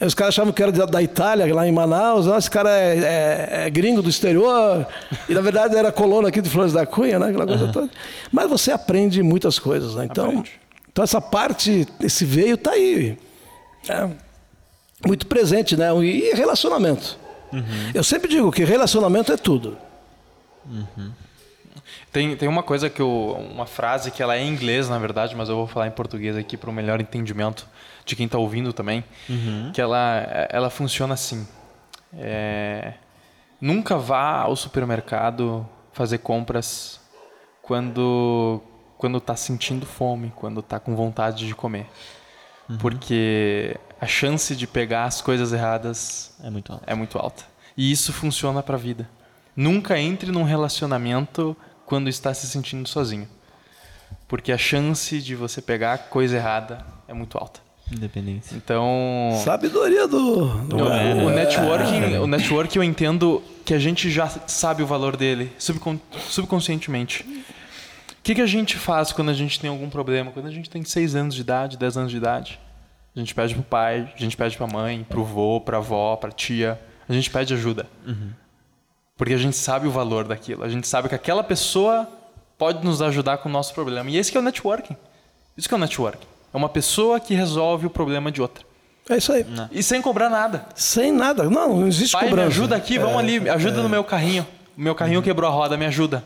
[0.05, 2.27] Os caras achavam que era da, Itália, lá em Manaus.
[2.27, 4.85] "Ah, esse cara é, é- é gringo do exterior.
[5.29, 7.29] E na verdade era colono aqui de Flores da Cunha, né?
[7.29, 7.89] Aquela coisa toda.
[8.33, 10.07] Mas você aprende muitas coisas, né?
[10.11, 10.51] Então, Aprende.
[10.91, 13.17] então essa parte, esse veio tá aí.
[13.89, 14.09] É
[15.07, 15.95] muito presente, né?
[16.05, 17.17] E relacionamento.
[17.95, 19.77] Eu sempre digo que relacionamento é tudo.
[22.13, 23.37] Tem, tem uma coisa que eu.
[23.53, 26.37] Uma frase que ela é em inglês, na verdade, mas eu vou falar em português
[26.37, 27.67] aqui para o melhor entendimento
[28.05, 29.05] de quem está ouvindo também.
[29.73, 31.47] Que ela, ela funciona assim.
[32.15, 32.95] É,
[33.61, 37.01] nunca vá ao supermercado fazer compras
[37.63, 38.61] quando
[38.99, 41.87] quando está sentindo fome, quando está com vontade de comer.
[42.81, 46.85] Porque a chance de pegar as coisas erradas É muito alto.
[46.87, 47.45] é muito alta.
[47.77, 49.09] E isso funciona para a vida.
[49.57, 51.57] Nunca entre num relacionamento
[51.87, 53.29] quando está se sentindo sozinho.
[54.29, 57.61] Porque a chance de você pegar coisa errada é muito alta.
[57.91, 58.57] Independência.
[58.57, 60.47] Então, Sabedoria do.
[60.65, 64.87] do o, é, o networking, o networking eu entendo que a gente já sabe o
[64.87, 65.99] valor dele subcon-
[66.29, 67.45] subconscientemente.
[68.23, 70.31] O que, que a gente faz quando a gente tem algum problema?
[70.31, 72.61] Quando a gente tem 6 anos de idade, 10 anos de idade,
[73.17, 76.31] a gente pede pro pai, a gente pede pra mãe, pro vô, pra avó, pra
[76.31, 77.85] tia, a gente pede ajuda.
[79.17, 82.09] Porque a gente sabe o valor daquilo, a gente sabe que aquela pessoa
[82.57, 84.09] pode nos ajudar com o nosso problema.
[84.09, 84.97] E esse que é o networking.
[85.57, 86.27] Isso que é o networking.
[86.55, 88.65] É uma pessoa que resolve o problema de outra.
[89.11, 89.45] É isso aí.
[89.73, 90.65] E sem cobrar nada.
[90.77, 91.51] Sem nada.
[91.51, 92.49] Não, não existe Pai, me cobrança.
[92.51, 94.47] ajuda aqui, vamos É, ali, me ajuda no meu carrinho.
[94.79, 96.23] O meu carrinho quebrou a roda, me ajuda.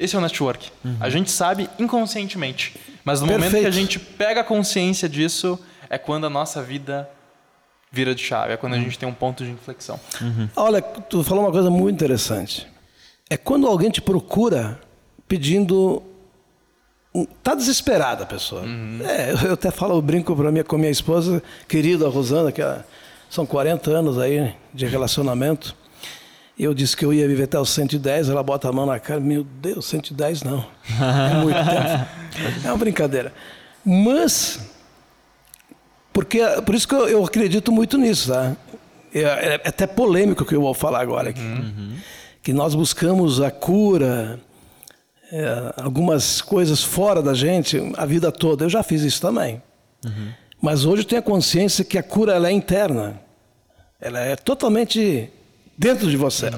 [0.00, 0.72] Esse é o network.
[0.98, 2.74] A gente sabe inconscientemente.
[3.04, 3.74] Mas no momento que a Perfeito.
[3.74, 5.58] gente pega consciência disso,
[5.90, 7.08] é quando a nossa vida
[7.92, 8.54] vira de chave.
[8.54, 10.00] É quando a gente tem um ponto de inflexão.
[10.56, 12.66] Olha, tu falou uma coisa muito interessante.
[13.28, 14.80] É quando alguém te procura
[15.28, 16.02] pedindo.
[17.42, 18.62] Tá desesperada a pessoa.
[19.04, 22.86] É, eu até falo, eu brinco pra minha, com minha esposa, querida Rosana, que ela-
[23.28, 25.74] são 40 anos aí de relacionamento.
[26.62, 29.18] Eu disse que eu ia viver até os 110, ela bota a mão na cara,
[29.18, 30.64] meu Deus, 110 não.
[31.30, 32.20] É muito tempo.
[32.64, 33.32] É uma brincadeira.
[33.84, 34.60] Mas
[36.12, 38.56] porque, por isso que eu, eu acredito muito nisso, tá?
[39.14, 41.40] É, é até polêmico o que eu vou falar agora aqui.
[42.42, 44.38] Que nós buscamos a cura,
[45.32, 48.64] é, algumas coisas fora da gente a vida toda.
[48.64, 49.62] Eu já fiz isso também.
[50.60, 53.20] Mas hoje eu tenho a consciência que a cura ela é interna.
[54.00, 55.30] Ela é totalmente
[55.80, 56.50] dentro de você.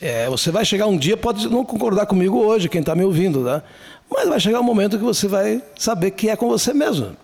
[0.00, 3.44] É, você vai chegar um dia, pode não concordar comigo hoje, quem está me ouvindo,
[3.44, 3.62] tá?
[4.10, 7.16] mas vai chegar um momento que você vai saber que é com você mesmo.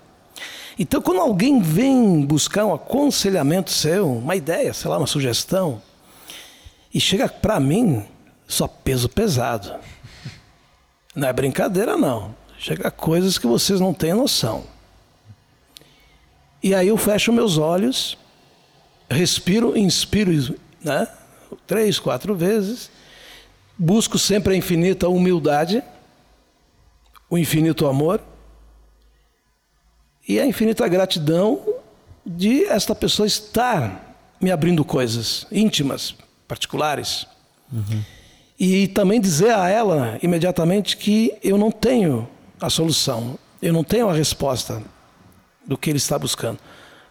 [0.78, 5.82] Então, quando alguém vem buscar um aconselhamento seu, uma ideia, sei lá, uma sugestão,
[6.94, 8.04] e chega para mim,
[8.46, 9.74] só peso pesado.
[11.12, 12.32] Não é brincadeira, não.
[12.56, 14.62] Chega coisas que vocês não têm noção.
[16.62, 18.16] E aí eu fecho meus olhos,
[19.10, 20.32] respiro, inspiro,
[20.82, 21.08] né?
[21.66, 22.90] Três, quatro vezes.
[23.76, 25.82] Busco sempre a infinita humildade,
[27.30, 28.20] o infinito amor
[30.28, 31.62] e a infinita gratidão
[32.26, 36.14] de esta pessoa estar me abrindo coisas íntimas,
[36.46, 37.26] particulares.
[38.58, 42.28] E também dizer a ela imediatamente que eu não tenho
[42.60, 44.82] a solução, eu não tenho a resposta
[45.64, 46.58] do que ele está buscando.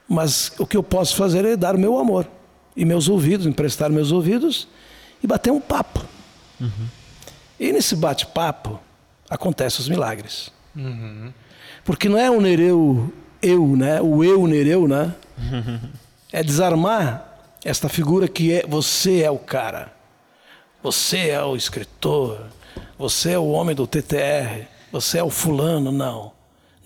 [0.08, 2.28] Mas o que eu posso fazer é dar o meu amor
[2.78, 4.68] e meus ouvidos, emprestar meus ouvidos
[5.22, 6.06] e bater um papo.
[7.60, 8.80] E nesse bate-papo
[9.28, 10.52] acontecem os milagres.
[11.84, 13.12] Porque não é o Nereu
[13.42, 14.00] eu, né?
[14.00, 15.14] O eu Nereu, né?
[16.30, 19.94] É desarmar esta figura que é você é o cara.
[20.84, 22.48] Você é o escritor.
[23.00, 24.68] Você é o homem do TTR.
[24.92, 26.34] Você é o fulano, não.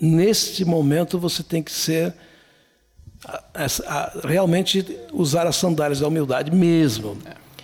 [0.00, 2.14] Neste momento você tem que ser
[3.24, 3.42] a-
[3.86, 7.16] a- realmente usar as sandálias da humildade mesmo.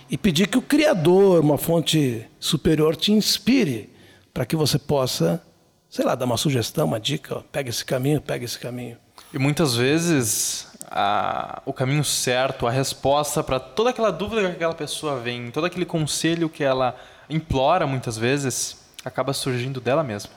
[0.09, 3.89] E pedir que o Criador, uma fonte superior, te inspire
[4.33, 5.41] para que você possa,
[5.89, 7.37] sei lá, dar uma sugestão, uma dica.
[7.37, 8.97] Ó, pega esse caminho, pega esse caminho.
[9.33, 14.73] E muitas vezes a- o caminho certo, a resposta para toda aquela dúvida que aquela
[14.73, 16.95] pessoa vem, todo aquele conselho que ela
[17.29, 20.31] implora muitas vezes, acaba surgindo dela mesma.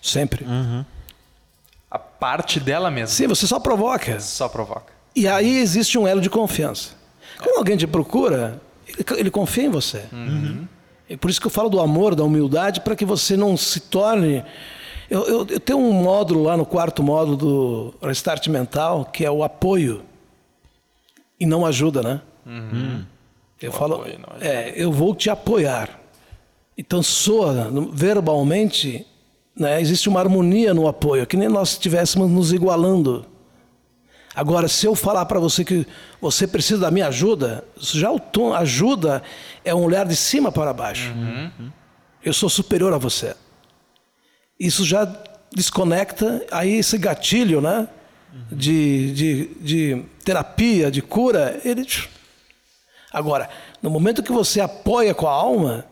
[0.00, 0.46] Sempre.
[1.90, 4.20] A parte dela mesma Sim, você só provoca.
[4.20, 4.92] só provoca.
[5.16, 6.90] E aí existe um elo de confiança.
[7.42, 10.04] Quando alguém te procura, ele, ele confia em você.
[11.08, 13.80] É por isso que eu falo do amor, da humildade, para que você não se
[13.80, 14.44] torne.
[15.08, 19.30] Eu, eu- eu tenho um módulo lá no quarto módulo do Restart Mental, que é
[19.30, 20.02] o apoio
[21.40, 22.20] e não ajuda, né?
[23.60, 25.98] Eu falo, apoio, é, eu vou te apoiar.
[26.76, 29.06] Então soa verbalmente,
[29.58, 33.26] né, existe uma harmonia no apoio, que nem nós estivéssemos nos igualando.
[34.34, 35.84] Agora, se eu falar para você que
[36.20, 39.20] você precisa da minha ajuda, já o tom ajuda
[39.64, 41.12] é um olhar de cima para baixo.
[42.24, 43.34] Eu sou superior a você.
[44.58, 45.04] Isso já
[45.52, 47.88] desconecta aí esse gatilho, né?
[48.52, 51.84] De, de, de terapia, de cura, ele.
[53.12, 53.48] Agora,
[53.82, 55.84] no momento que você apoia com a alma,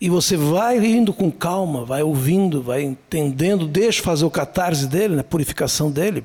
[0.00, 5.14] e você vai indo com calma, vai ouvindo, vai entendendo, deixa fazer o catarse dele,
[5.14, 6.24] né, a purificação dele.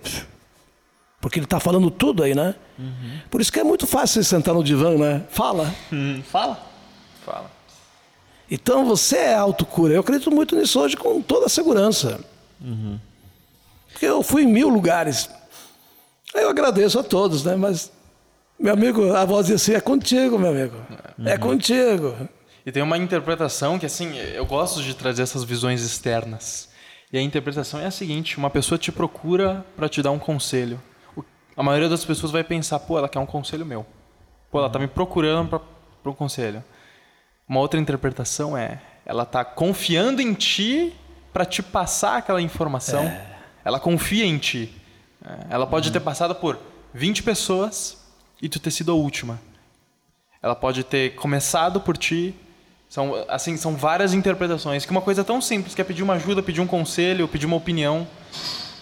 [1.19, 2.55] Porque ele está falando tudo aí, né?
[3.29, 5.23] Por isso que é muito fácil você sentar no divã, né?
[5.29, 5.73] Fala.
[6.23, 6.59] fala.
[7.25, 7.51] Fala.
[8.49, 9.93] Então você é autocura.
[9.93, 12.19] Eu acredito muito nisso hoje com toda a segurança.
[13.91, 15.29] Porque eu fui em mil lugares.
[16.33, 17.55] Eu agradeço a todos, né?
[17.55, 17.91] Mas,
[18.59, 20.75] meu amigo, a voz dizia assim: é contigo, meu amigo.
[21.25, 22.13] É contigo.
[22.65, 26.69] E tem uma interpretação que, assim, eu gosto de trazer essas visões externas.
[27.13, 30.81] E a interpretação é a seguinte: uma pessoa te procura para te dar um conselho.
[31.55, 33.85] A maioria das pessoas vai pensar, pô, ela quer um conselho meu.
[34.51, 35.61] Pô, ela tá me procurando
[36.01, 36.63] para um conselho.
[37.47, 40.93] Uma outra interpretação é, ela tá confiando em ti
[41.31, 43.05] para te passar aquela informação.
[43.63, 44.73] Ela confia em ti.
[45.23, 46.59] É, Ela pode ter passado por
[46.93, 48.03] 20 pessoas
[48.41, 49.39] e tu ter sido a última.
[50.41, 52.35] Ela pode ter começado por ti.
[52.95, 54.85] São, assim, são várias interpretações.
[54.85, 57.57] Que uma coisa tão simples que é pedir uma ajuda, pedir um conselho, pedir uma
[57.57, 58.07] opinião.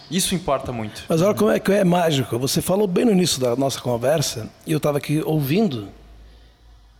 [0.08, 1.02] Isso importa muito.
[1.08, 2.38] Mas olha como é que é mágico.
[2.38, 5.88] Você falou bem no início da nossa conversa, e eu estava aqui ouvindo,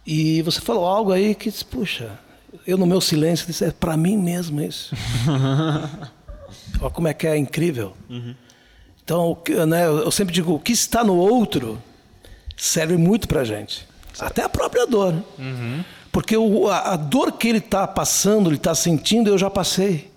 [0.04, 2.18] e você falou algo aí que disse, puxa,
[2.66, 4.92] eu no meu silêncio disse, é para mim mesmo isso.
[6.80, 7.92] olha como é que é incrível.
[9.04, 11.80] Então, o que- né, eu sempre digo, o que está no outro
[12.56, 13.86] serve muito para gente.
[14.18, 15.14] Até a própria dor.
[16.14, 20.12] Porque o- a, a dor que ele está passando, ele está sentindo, eu já passei.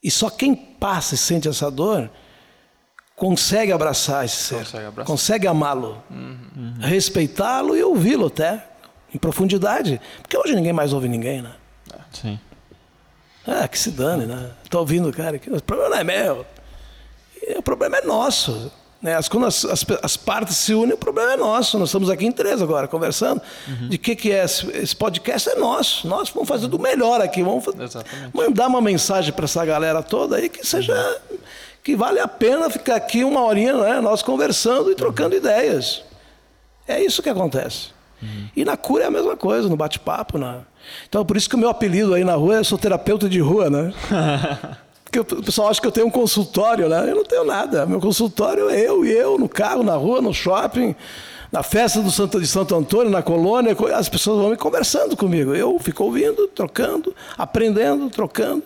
[0.00, 2.08] E só quem passa e sente essa dor
[3.16, 5.06] consegue abraçar esse ser, Consegue abraçar.
[5.06, 6.00] consegue amá-lo,
[6.78, 8.64] respeitá-lo e ouvi-lo até
[9.12, 11.52] em profundidade, porque hoje ninguém mais ouve ninguém, né?
[12.12, 12.38] Sim.
[13.44, 14.52] Ah, que se dane, né?
[14.70, 16.46] Tô ouvindo o cara aqui, o problema não é meu,
[17.56, 18.70] o problema é nosso.
[19.00, 19.14] Né?
[19.14, 21.78] As, quando as, as, as partes se unem, o problema é nosso.
[21.78, 23.40] Nós estamos aqui em três agora, conversando.
[23.88, 25.48] De que, que é esse, esse podcast?
[25.50, 26.08] É nosso.
[26.08, 27.42] Nós vamos fazer do melhor aqui.
[27.42, 28.34] Vamos fa- Exatamente.
[28.36, 30.94] mandar uma mensagem para essa galera toda aí que seja.
[31.84, 34.00] que vale a pena ficar aqui uma horinha, né?
[34.00, 36.02] nós conversando e trocando ideias.
[36.86, 37.96] É isso que acontece.
[38.56, 40.38] E na cura é a mesma coisa, no bate-papo.
[40.38, 40.62] Na...
[41.08, 43.70] Então, por isso que o meu apelido aí na rua é sou terapeuta de rua,
[43.70, 43.94] né?
[45.10, 47.10] Porque o pessoal acha que eu tenho um consultório, né?
[47.10, 47.86] Eu não tenho nada.
[47.86, 50.94] Meu consultório é eu e eu, no carro, na rua, no shopping,
[51.50, 53.74] na festa do Santo, de Santo Antônio, na colônia.
[53.74, 55.54] co- As pessoas vão me conversando comigo.
[55.54, 58.64] Eu fico ouvindo, trocando, aprendendo, trocando.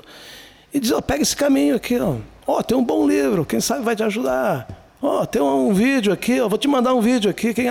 [0.75, 2.17] E diz, ó, pega esse caminho aqui, ó.
[2.45, 4.67] Ó, tem um bom livro, quem sabe vai te ajudar.
[5.01, 7.55] Ó, tem um vídeo aqui, ó, vou te mandar um vídeo aqui.
[7.55, 7.67] Quem.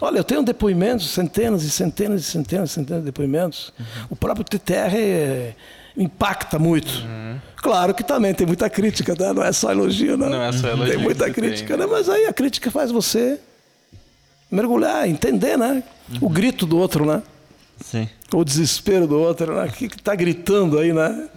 [0.00, 3.72] Olha, eu tenho depoimentos, centenas e centenas e centenas e centenas de depoimentos.
[4.10, 5.54] O próprio TTR é,
[5.98, 6.88] impacta muito.
[7.56, 9.32] Claro que também tem muita crítica, né?
[9.32, 10.30] não é só elogio, não.
[10.30, 11.84] Não é só elogio Tem muita que tem, crítica, né?
[11.84, 11.92] né?
[11.92, 13.40] Mas aí a crítica faz você
[14.50, 15.82] mergulhar, entender, né?
[16.20, 17.22] O grito do outro, né?
[17.80, 18.08] Sim.
[18.32, 19.66] O desespero do outro, né?
[19.66, 21.28] O que está gritando aí, né?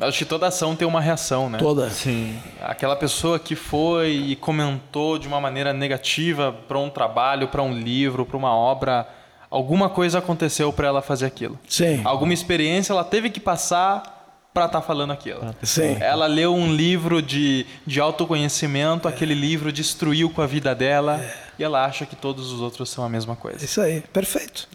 [0.00, 1.58] Acho que toda ação tem uma reação, né?
[1.58, 1.90] Toda.
[1.90, 2.38] Sim.
[2.62, 7.72] Aquela pessoa que foi e comentou de uma maneira negativa para um trabalho, para um
[7.72, 9.06] livro, para uma obra,
[9.50, 11.58] alguma coisa aconteceu para ela fazer aquilo.
[11.68, 12.00] Sim.
[12.04, 14.18] Alguma experiência ela teve que passar
[14.54, 15.40] para estar falando aquilo.
[15.62, 15.96] Sim.
[16.00, 21.20] Ela leu um livro de, de autoconhecimento, aquele livro destruiu com a vida dela
[21.58, 23.64] e ela acha que todos os outros são a mesma coisa.
[23.64, 24.68] Isso aí, perfeito.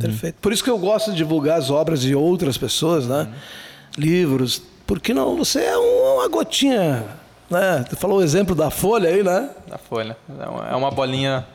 [0.00, 0.36] Perfeito.
[0.40, 3.28] Por isso que eu gosto de divulgar as obras de outras pessoas, né?
[3.96, 4.62] Livros.
[4.86, 7.04] Porque não, você é um- uma gotinha,
[7.50, 7.84] né?
[7.88, 9.50] Tu falou o exemplo da folha aí, né?
[9.68, 10.16] Na folha.
[10.38, 11.46] É uma- É uma bolinha,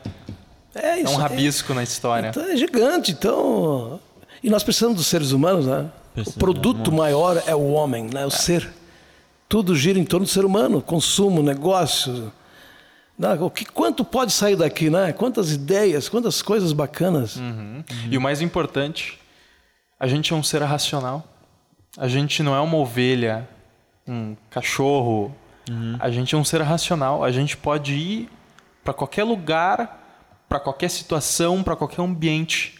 [0.74, 1.12] É é isso.
[1.12, 1.22] um aí.
[1.22, 2.28] rabisco na história.
[2.28, 4.00] Então é gigante, então.
[4.42, 5.80] E nós precisamos dos seres humanos, né?
[5.82, 8.24] O Precisamos produto maior é o homem, né?
[8.26, 8.68] O ser.
[9.48, 12.32] Tudo gira em torno do ser humano, consumo, negócio.
[13.18, 13.34] Né?
[13.40, 15.12] O que, quanto pode sair daqui, né?
[15.12, 17.36] Quantas ideias, quantas coisas bacanas.
[17.36, 17.84] Uhum.
[18.10, 19.18] E o mais importante,
[19.98, 21.24] a gente é um ser racional.
[21.96, 23.48] A gente não é uma ovelha,
[24.06, 25.34] um cachorro.
[25.98, 27.24] A gente é um ser racional.
[27.24, 28.30] A gente pode ir
[28.82, 30.03] para qualquer lugar,
[30.54, 32.76] para qualquer situação, para qualquer ambiente.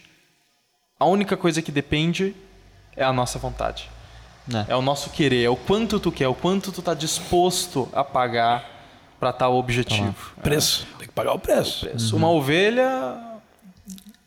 [0.96, 2.32] A única coisa que depende
[2.96, 3.90] é a nossa vontade.
[4.68, 4.72] É.
[4.72, 8.04] É o nosso querer, é o quanto tu quer, o quanto tu tá disposto a
[8.04, 8.64] pagar
[9.18, 10.14] para tal objetivo.
[10.40, 10.86] Preço.
[10.98, 11.86] Tem que pagar o preço.
[11.86, 12.16] preço.
[12.16, 13.40] Uma ovelha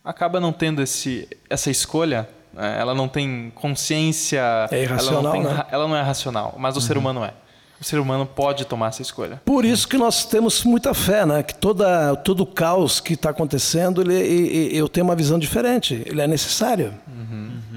[0.04, 2.28] acaba não tendo esse, essa escolha.
[2.52, 2.78] né?
[2.78, 4.42] Ela não tem consciência.
[4.70, 5.66] É irracional, ela não, tem né?
[5.72, 7.34] ela não é racional, mas o ser humano é.
[7.80, 9.40] O ser humano pode tomar essa escolha.
[9.46, 11.44] Por isso que nós temos muita fé, né?
[11.44, 15.38] Que toda, todo o caos que está acontecendo, ele, e- e- eu tenho uma visão
[15.38, 16.02] diferente.
[16.06, 16.94] Ele é necessário.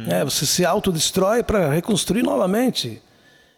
[0.09, 3.03] É, você se autodestrói para reconstruir novamente.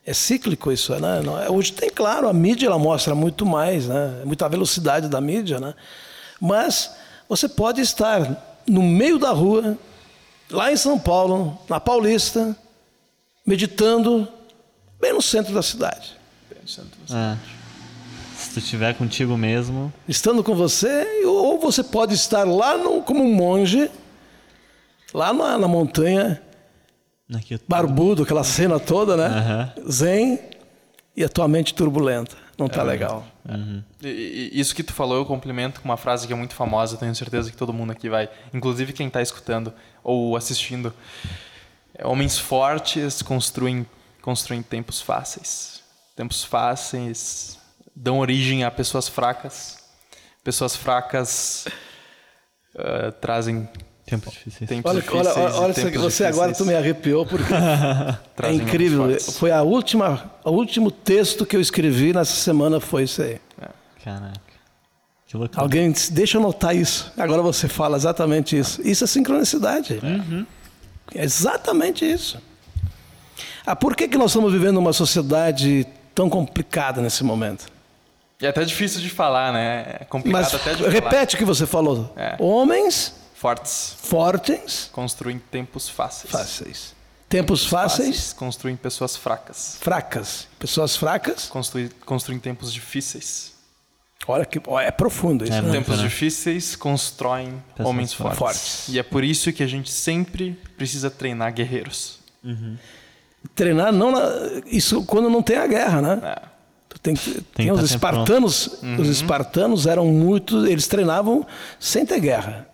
[0.05, 1.22] É cíclico isso, né?
[1.47, 4.22] É- Hoje tem, claro, a mídia ela mostra muito mais, né?
[4.24, 5.74] Muita velocidade da mídia, né?
[6.40, 6.90] Mas
[7.28, 9.78] você pode estar no meio da rua,
[10.51, 12.57] lá em São Paulo, na Paulista,
[13.47, 14.26] meditando,
[15.01, 16.20] bem no centro da cidade.
[17.14, 17.36] É.
[18.36, 23.22] Se tu tiver contigo mesmo, estando com você, ou você pode estar lá no, como
[23.22, 23.88] um monge,
[25.14, 26.42] lá na, na montanha,
[27.34, 29.26] aqui, barbudo, aquela cena toda, né?
[29.26, 29.72] Aham.
[29.90, 30.38] Zen
[31.16, 32.36] e a tua mente turbulenta.
[32.58, 33.24] não tá legal.
[34.02, 36.94] E- e- Isso que tu falou, eu complemento com uma frase que é muito famosa,
[36.94, 40.92] eu tenho certeza que todo mundo aqui vai, inclusive quem está escutando ou assistindo.
[41.94, 43.86] É, Homens fortes construem,
[44.20, 45.82] construem tempos fáceis.
[46.14, 47.58] Tempos fáceis
[47.94, 49.78] dão origem a pessoas fracas.
[50.44, 51.66] Pessoas fracas
[52.76, 53.68] ah, trazem
[54.04, 54.66] Tempo difícil.
[54.66, 55.26] tempos Olha, difíceis.
[55.26, 57.52] olha, olha, olha tempos você agora difíceis tu me arrepiou porque
[58.42, 59.18] é incrível.
[59.20, 63.40] Foi a última, o último texto que eu escrevi nessa semana foi isso aí.
[64.04, 64.40] Caraca.
[65.26, 65.62] Que loucura.
[65.62, 67.12] Alguém disse, deixa eu anotar isso.
[67.16, 68.82] Agora você fala exatamente isso.
[68.82, 69.98] Isso é sincronicidade.
[71.14, 72.38] É exatamente isso.
[73.64, 77.66] Ah, por que, que nós estamos vivendo uma sociedade tão complicada nesse momento?
[78.40, 79.98] E é até difícil de falar, né?
[80.00, 80.90] É complicado Mas até de falar.
[80.90, 82.12] repete o que você falou.
[82.16, 82.36] É.
[82.40, 86.30] Homens Fortes fortes, construem tempos fáceis.
[86.30, 86.94] fáceis.
[87.28, 89.78] Tempos fáceis, construem pessoas fracas.
[89.80, 90.46] fracas.
[90.60, 91.46] Pessoas fracas.
[91.46, 93.52] Construem, construem tempos difíceis.
[94.28, 95.52] Olha que é profundo isso.
[95.52, 95.72] É né?
[95.72, 96.04] Tempos né?
[96.04, 98.38] difíceis constroem Pessoas homens fortes.
[98.38, 98.88] fortes.
[98.90, 102.20] E é por isso que a gente sempre precisa treinar guerreiros.
[103.55, 106.20] Treinar não na- isso quando não tem a guerra, né?
[106.22, 106.43] É.
[106.88, 111.47] Tu Tem, que- que tem os tá espartanos, os espartanos eram muito, eles treinavam
[111.80, 112.66] sem ter guerra.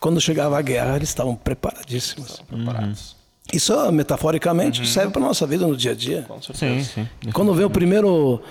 [0.00, 2.42] Quando chegava a guerra, eles estavam preparadíssimos.
[2.48, 3.16] Preparados.
[3.52, 6.22] Isso metaforicamente serve para nossa vida no dia a dia.
[6.26, 6.84] Com certeza.
[6.84, 7.30] Sim, sim.
[7.32, 8.42] Quando vem o primeiro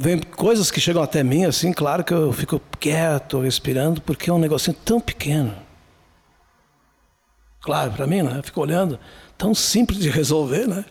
[0.00, 4.32] vem coisas que chegam até mim assim, claro que eu fico quieto, respirando, porque é
[4.32, 5.54] um negocinho tão pequeno.
[7.60, 8.38] Claro, para mim, né?
[8.38, 8.98] Eu fico olhando,
[9.36, 10.84] tão simples de resolver, né?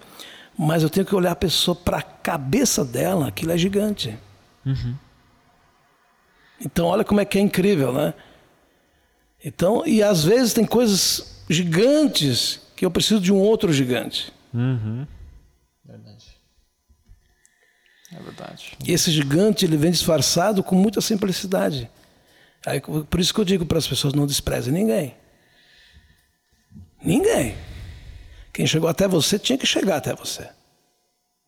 [0.58, 4.18] Mas eu tenho que olhar a pessoa para a cabeça dela, aquilo é gigante.
[6.62, 8.14] Então, olha como é que é incrível, né?
[9.44, 14.32] Então, e às vezes tem coisas gigantes que eu preciso de um outro gigante.
[14.54, 15.06] Uhum.
[18.16, 18.78] É verdade.
[18.86, 21.90] E esse gigante ele vem disfarçado com muita simplicidade.
[22.66, 25.16] Aí, por isso que eu digo para as pessoas não desprezem ninguém.
[27.04, 27.56] Ninguém.
[28.54, 30.48] Quem chegou até você tinha que chegar até você.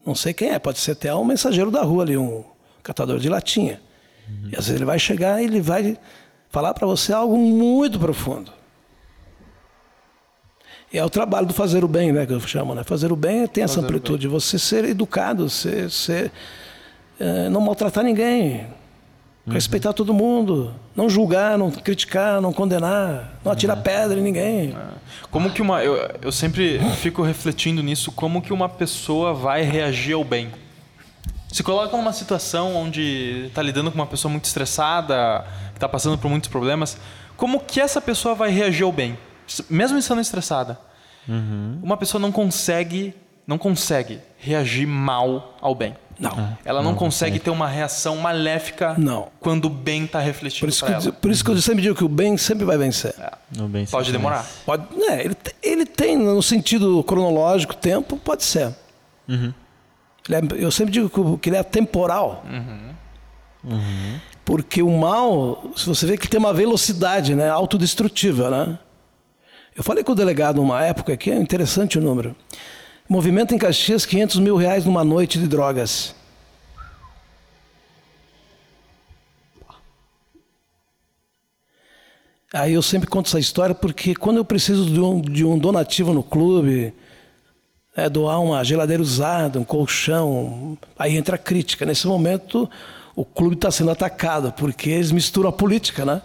[0.03, 2.43] Não sei quem é, pode ser até um mensageiro da rua ali, um
[2.83, 3.79] catador de latinha.
[4.51, 5.97] E às vezes ele vai chegar e ele vai
[6.49, 8.51] falar para você algo muito profundo.
[10.91, 12.83] E é o trabalho do fazer o bem, né, que eu chamo, né?
[12.83, 16.31] Fazer o bem tem essa Fazer amplitude, você ser educado, ser, ser
[17.19, 18.67] eh, não maltratar ninguém,
[19.47, 24.75] respeitar todo mundo, não julgar, não criticar, não condenar, não atirar pedra em ninguém.
[25.29, 25.83] Como que uma.
[25.83, 30.51] Eu, eu sempre fico refletindo nisso, como que uma pessoa vai reagir ao bem.
[31.51, 36.17] Se coloca numa situação onde está lidando com uma pessoa muito estressada, que está passando
[36.17, 36.97] por muitos problemas,
[37.37, 39.17] como que essa pessoa vai reagir ao bem?
[39.69, 40.77] Mesmo estando estressada.
[41.81, 43.13] Uma pessoa não consegue,
[43.47, 45.95] não consegue reagir mal ao bem.
[46.19, 46.57] Não.
[46.63, 49.27] Ela não, consegue ter uma reação maléfica Não.
[49.39, 51.11] quando o bem está Por refletindo isso, que, ela.
[51.11, 53.13] por isso que eu sempre digo que o bem sempre vai vencer.
[53.55, 54.37] No bem Pode sempre demorar.
[54.37, 54.47] mais.
[54.65, 58.73] Pode, né, ele, ele tem, no sentido cronológico, tempo, pode ser.
[59.27, 59.53] Ele
[60.29, 62.43] é- eu sempre digo que, que ele é temporal.
[64.43, 68.49] Porque o mal, se você vê que tem uma velocidade né, autodestrutiva.
[68.49, 68.79] Né?
[69.75, 72.35] Eu falei com o delegado numa época que é interessante o número.
[73.07, 76.15] Movimento em Caxias, 500 mil reais numa noite de drogas.
[82.51, 86.13] Aí eu sempre conto essa história porque quando eu preciso de um, de um donativo
[86.13, 86.93] no clube,
[87.95, 91.85] é, doar uma geladeira usada, um colchão, aí entra a crítica.
[91.85, 92.67] Nesse momento,
[93.15, 96.21] o clube está sendo atacado porque eles misturam a política, né?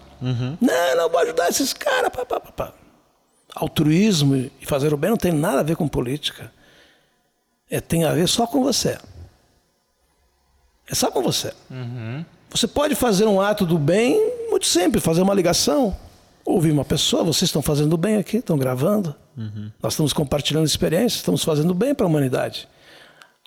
[0.61, 2.11] Não, não vou ajudar esses caras.
[2.11, 2.73] Pá, pá, pá, pá.
[3.55, 6.53] Altruísmo e fazer o bem não tem nada a ver com política.
[7.71, 8.99] É, tem a ver só com você.
[10.89, 11.53] É só com você.
[12.51, 14.19] Você pode fazer um ato do bem
[14.51, 15.97] muito simples, fazer uma ligação,
[16.45, 19.15] ouvir uma pessoa, vocês estão fazendo bem aqui, estão gravando.
[19.81, 22.69] Nós estamos compartilhando experiências, estamos fazendo bem para a humanidade.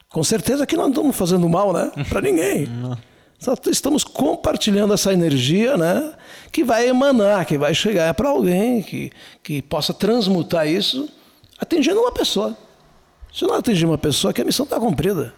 [0.07, 1.91] Com certeza que não estamos fazendo mal, né?
[2.07, 2.67] Para ninguém.
[3.37, 6.13] Só estamos compartilhando essa energia, né?
[6.51, 9.11] Que vai emanar, que vai chegar para alguém, que,
[9.43, 11.09] que possa transmutar isso,
[11.59, 12.55] atingindo uma pessoa.
[13.33, 15.33] Se não atingir uma pessoa, que a missão está cumprida.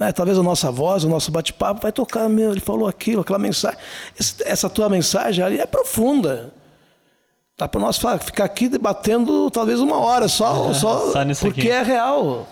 [0.00, 3.38] Né, talvez a nossa voz, o nosso bate-papo vai tocar, meu, ele falou aquilo, aquela
[3.38, 3.78] mensagem.
[4.18, 6.52] Esse- essa tua mensagem ali é profunda.
[7.56, 11.70] Dá para nós ficar aqui debatendo talvez uma hora só, só, Só nisso porque aqui.
[11.70, 12.48] é real.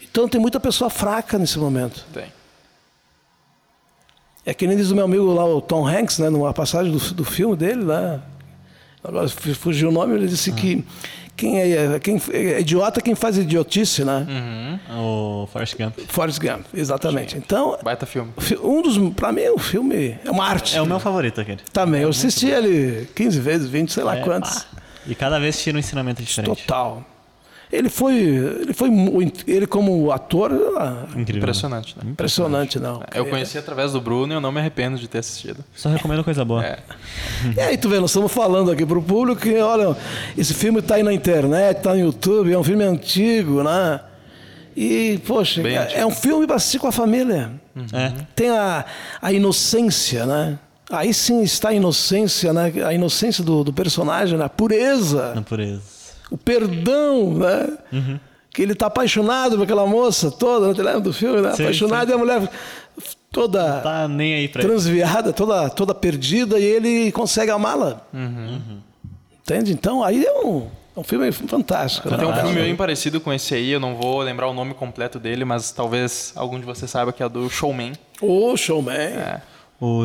[0.00, 2.06] Então tem muita pessoa fraca nesse momento.
[2.14, 2.32] Tem.
[4.44, 6.98] É que nem diz o meu amigo lá, o Tom Hanks, né, numa passagem do,
[7.14, 8.22] do filme dele, lá,
[9.02, 10.84] agora fu- fugiu o nome, ele disse que
[11.36, 14.26] quem é, quem é idiota é quem faz idiotice, né?
[14.90, 15.98] O Forrest Gump.
[16.08, 17.36] Forrest Gump, exatamente.
[17.36, 18.32] Então, Baita filme.
[18.38, 20.76] fi- um dos, pra mim, o filme é uma arte.
[20.76, 21.60] É o meu favorito, aquele.
[21.72, 24.64] Também, eu assisti ele 15 vezes, 20, sei lá É, quantos.
[24.64, 24.80] pá.
[25.06, 26.62] E cada vez tira um ensinamento diferente.
[26.62, 27.04] Total.
[27.70, 28.88] Ele foi, ele foi,
[29.46, 31.38] ele como ator, ah, Incrível.
[31.38, 32.10] Impressionante, né?
[32.10, 33.02] impressionante, não.
[33.12, 35.64] Eu conheci através do Bruno e eu não me arrependo de ter assistido.
[35.74, 36.64] Só recomendo coisa boa.
[36.64, 36.78] É.
[37.56, 39.96] E aí, tu vê, nós estamos falando aqui pro público que, olha,
[40.38, 44.00] esse filme tá aí na internet, tá no YouTube, é um filme antigo, né?
[44.76, 46.00] E, poxa, Bem é, antigo.
[46.00, 47.50] é um filme para assistir com a família.
[47.92, 48.12] É.
[48.34, 48.84] Tem a,
[49.20, 50.58] a inocência, né?
[50.90, 52.72] Aí sim está a inocência, né?
[52.86, 54.44] A inocência do, do personagem, né?
[54.44, 55.95] a pureza, Na pureza.
[56.30, 57.68] O perdão, né?
[57.92, 58.20] Uhum.
[58.52, 60.74] Que ele tá apaixonado por aquela moça toda, né?
[60.74, 61.52] Tu lembra do filme, né?
[61.54, 62.48] Sim, apaixonado e a mulher
[63.30, 64.68] toda Tá nem aí pra ele.
[64.70, 68.00] transviada, toda, toda perdida, e ele consegue amá-la.
[69.42, 69.72] Entende?
[69.72, 72.08] Então, aí é um, é um filme fantástico.
[72.10, 72.16] né?
[72.16, 75.18] Tem um filme bem parecido com esse aí, eu não vou lembrar o nome completo
[75.18, 77.92] dele, mas talvez algum de vocês saiba que é do Showman.
[78.22, 78.94] O Showman.
[78.96, 79.40] É,
[79.80, 80.04] O.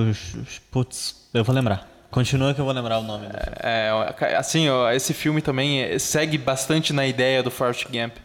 [0.69, 1.89] Putz, eu vou lembrar.
[2.11, 3.25] Continua que eu vou lembrar o nome.
[3.27, 3.39] dele.
[3.61, 3.89] É,
[4.37, 8.17] assim, ó, esse filme também é, segue bastante na ideia do Forrest Gump.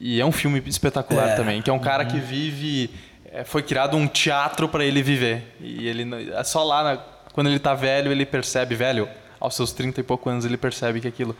[0.00, 1.34] E é um filme espetacular É.
[1.34, 2.88] também, que é um cara que vive...
[3.30, 5.54] é, foi criado um teatro para ele viver.
[5.60, 6.96] E ele é só lá, na-
[7.32, 9.08] quando ele tá velho, ele percebe, velho,
[9.40, 11.36] aos seus 30 e poucos anos, ele percebe que aquilo...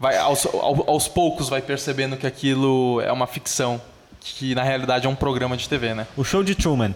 [0.00, 3.80] Vai, aos, ao- aos poucos vai percebendo que aquilo é uma ficção,
[4.20, 6.06] que na realidade é um programa de TV, né?
[6.16, 6.94] O show de Truman.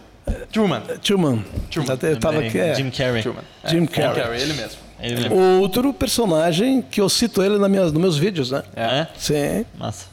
[0.53, 0.81] Truman.
[1.03, 1.45] Truman.
[1.71, 2.59] Truman, Até Eu tava aqui.
[2.59, 2.75] é.
[2.75, 3.23] Jim Carrey.
[3.23, 3.43] Truman.
[3.63, 4.23] É, Jim Carrey.
[4.23, 4.79] Carrey, ele mesmo.
[5.01, 5.39] Ele lembra.
[5.61, 8.63] Outro personagem que eu cito ele nas minhas, nos meus vídeos, né?
[8.75, 9.07] É?
[9.17, 9.65] Sim.
[9.79, 10.07] Massa.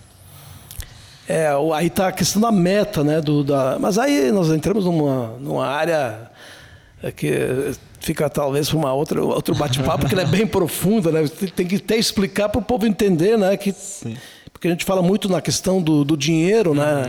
[1.27, 3.19] É, o- aí tá a questão da meta, né?
[3.19, 6.29] Do, da, mas aí nós entramos numa, numa área
[7.01, 11.27] é, que fica talvez para uma outra outro bate-papo, porque ela é bem profunda, né?
[11.27, 13.57] Tem, tem que até explicar para o povo entender, né?
[13.57, 13.73] Que,
[14.65, 17.03] porque a gente fala muito na questão do, do dinheiro, né?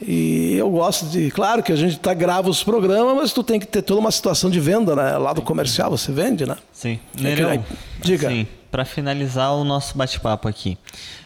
[0.00, 3.60] E eu gosto de, claro que a gente tá grava os programas, mas tu tem
[3.60, 5.18] que ter toda uma situação de venda, né?
[5.18, 6.56] Lá do comercial você vende, né?
[6.72, 6.98] Sim.
[7.14, 7.62] que- Nereu,
[8.00, 8.28] diga.
[8.30, 10.78] Sim, para finalizar o nosso bate-papo aqui.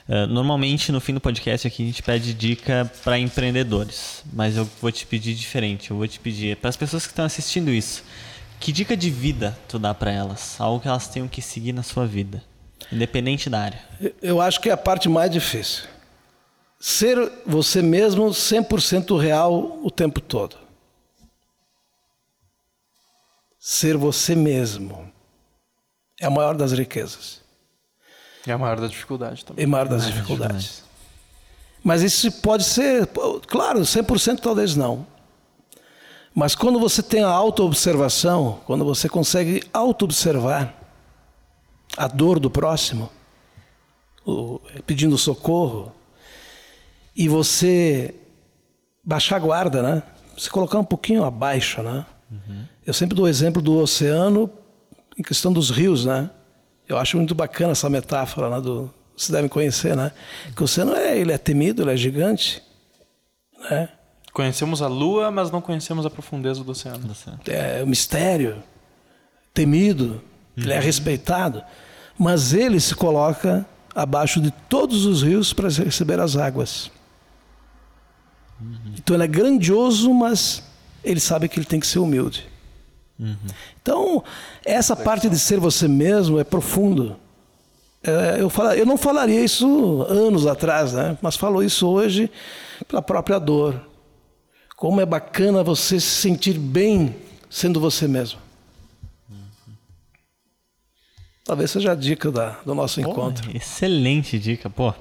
[0.08, 4.68] eh, normalmente no fim do podcast aqui a gente pede dica para empreendedores, mas eu
[4.82, 5.90] vou te pedir diferente.
[5.92, 8.02] Eu vou te pedir para as pessoas que estão assistindo isso,
[8.58, 10.56] que dica de vida tu dá para elas?
[10.60, 12.42] Algo que elas tenham que seguir na sua vida,
[12.92, 13.80] independente da área.
[14.22, 15.84] Eu acho que é a parte mais difícil.
[16.78, 17.16] Ser
[17.46, 20.56] você mesmo 100% real o tempo todo.
[23.58, 25.10] Ser você mesmo
[26.20, 27.40] é a maior das riquezas
[28.46, 29.64] E a maior da dificuldade também.
[29.64, 30.84] e a maior das dificuldades.
[31.82, 33.08] Mas isso pode ser,
[33.46, 35.06] claro, 100% talvez não.
[36.34, 40.74] Mas quando você tem a auto-observação, quando você consegue auto-observar
[41.96, 43.10] a dor do próximo,
[44.24, 45.92] o- pedindo socorro,
[47.14, 48.14] e você
[49.02, 50.02] baixar a guarda, né?
[50.36, 52.04] Se colocar um pouquinho abaixo, né?
[52.84, 54.50] Eu sempre dou o exemplo do oceano
[55.18, 56.28] em questão dos rios, né?
[56.88, 58.60] Eu acho muito bacana essa metáfora, né?
[58.60, 60.12] Do, vocês devem conhecer, né?
[60.54, 62.62] Que o oceano é, ele é temido, ele é gigante,
[63.70, 63.88] né?
[64.32, 67.08] Conhecemos a Lua, mas não conhecemos a profundeza do oceano.
[67.48, 68.62] é um mistério,
[69.54, 70.20] temido,
[70.56, 71.62] ele é respeitado,
[72.18, 76.90] mas ele se coloca abaixo de todos os rios para receber as águas.
[78.96, 80.62] Então ele é grandioso, mas
[81.04, 82.46] ele sabe que ele tem que ser humilde.
[83.82, 84.22] Então,
[84.64, 87.16] essa parte de ser você mesmo é profundo.
[88.02, 91.16] É, eu, fala- eu não falaria isso anos atrás, né?
[91.22, 92.30] mas falo isso hoje
[92.86, 93.80] pela própria dor.
[94.76, 97.14] Como é bacana você se sentir bem
[97.48, 98.38] sendo você mesmo.
[101.46, 103.48] Talvez seja a dica da- do nosso encontro.
[103.56, 104.92] Excelente dica, pô.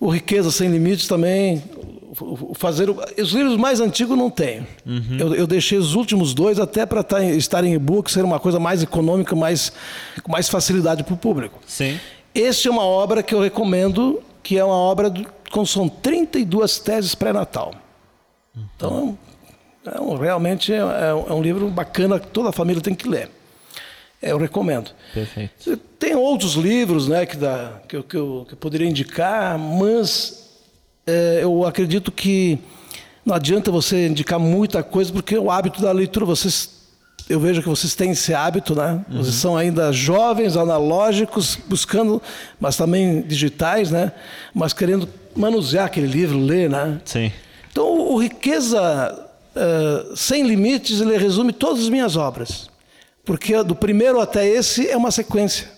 [0.00, 1.62] o Riqueza Sem Limites também,
[2.54, 4.66] fazer o, os livros mais antigos não tenho.
[4.86, 5.16] Uhum.
[5.18, 8.58] Eu, eu, deixei os últimos dois até para tá, estar em e-book, ser uma coisa
[8.58, 9.72] mais econômica, mais,
[10.22, 11.60] com mais facilidade para o público.
[11.66, 12.00] Sim.
[12.34, 15.12] Este é uma obra que eu recomendo, que é uma obra
[15.50, 17.74] com são 32 teses pré-natal.
[18.56, 19.16] Então,
[19.94, 23.08] é um, realmente é, é, é um livro bacana que toda a família tem que
[23.08, 23.30] ler.
[24.20, 24.90] É, eu recomendo.
[25.12, 25.76] Perfeito.
[25.98, 30.46] Tem outros livros né, que, dá, que, eu, que, eu, que eu poderia indicar, mas
[31.06, 32.58] é, eu acredito que
[33.24, 36.70] não adianta você indicar muita coisa, porque o hábito da leitura, vocês,
[37.28, 39.04] eu vejo que vocês têm esse hábito, né?
[39.10, 39.18] Uhum.
[39.18, 42.22] Vocês são ainda jovens, analógicos, buscando,
[42.60, 44.12] mas também digitais, né?
[44.54, 47.00] Mas querendo manusear aquele livro, ler, né?
[47.04, 47.32] Sim.
[47.70, 49.25] Então, o Riqueza
[49.56, 52.68] uh, Sem Limites, ele resume todas as minhas obras.
[53.24, 55.68] Porque do primeiro até esse é uma sequência.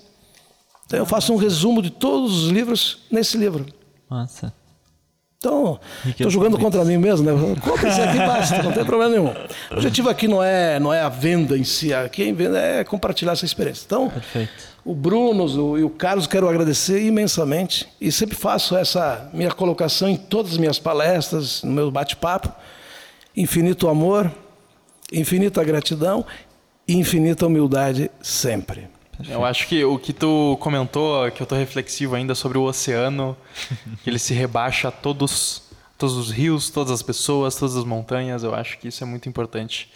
[0.86, 3.66] Então, eu faço um resumo de todos os livros nesse livro.
[4.10, 4.52] Nossa.
[5.38, 7.56] Então, estou jogando contra mim mesmo, né?
[7.60, 9.32] Compre esse aqui, basta, não tem problema nenhum.
[9.70, 11.94] O objetivo aqui não é, não é a venda em si,
[12.32, 13.84] vende é compartilhar essa experiência.
[13.86, 14.50] Então, Perfeito.
[14.84, 20.08] o Bruno o, e o Carlos quero agradecer imensamente e sempre faço essa minha colocação
[20.08, 22.52] em todas as minhas palestras, no meu bate-papo.
[23.36, 24.32] Infinito amor,
[25.12, 26.24] infinita gratidão
[26.86, 28.88] e infinita humildade sempre.
[29.28, 33.36] Eu acho que o que tu comentou, que eu tô reflexivo ainda sobre o oceano,
[34.02, 35.62] que ele se rebaixa a todos,
[35.96, 39.28] todos os rios, todas as pessoas, todas as montanhas, eu acho que isso é muito
[39.28, 39.90] importante.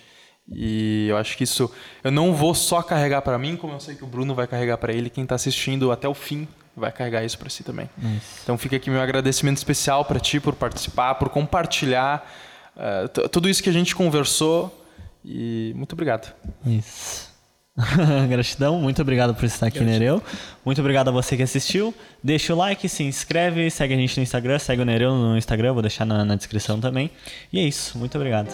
[0.50, 1.70] E eu acho que isso
[2.02, 4.76] eu não vou só carregar para mim, como eu sei que o Bruno vai carregar
[4.76, 7.88] para ele, quem está assistindo até o fim vai carregar isso para si também.
[7.98, 8.40] Isso.
[8.42, 12.28] Então fica aqui meu agradecimento especial para ti por participar, por compartilhar
[12.76, 14.84] uh, tudo isso que a gente conversou
[15.24, 16.32] e muito obrigado.
[16.66, 17.30] Isso.
[18.28, 19.98] Gratidão, muito obrigado por estar aqui, Gratidão.
[19.98, 20.22] Nereu.
[20.64, 21.94] Muito obrigado a você que assistiu.
[22.22, 25.72] Deixa o like, se inscreve, segue a gente no Instagram, segue o Nereu no Instagram,
[25.72, 27.10] vou deixar na, na descrição também.
[27.52, 28.50] E é isso, muito obrigado.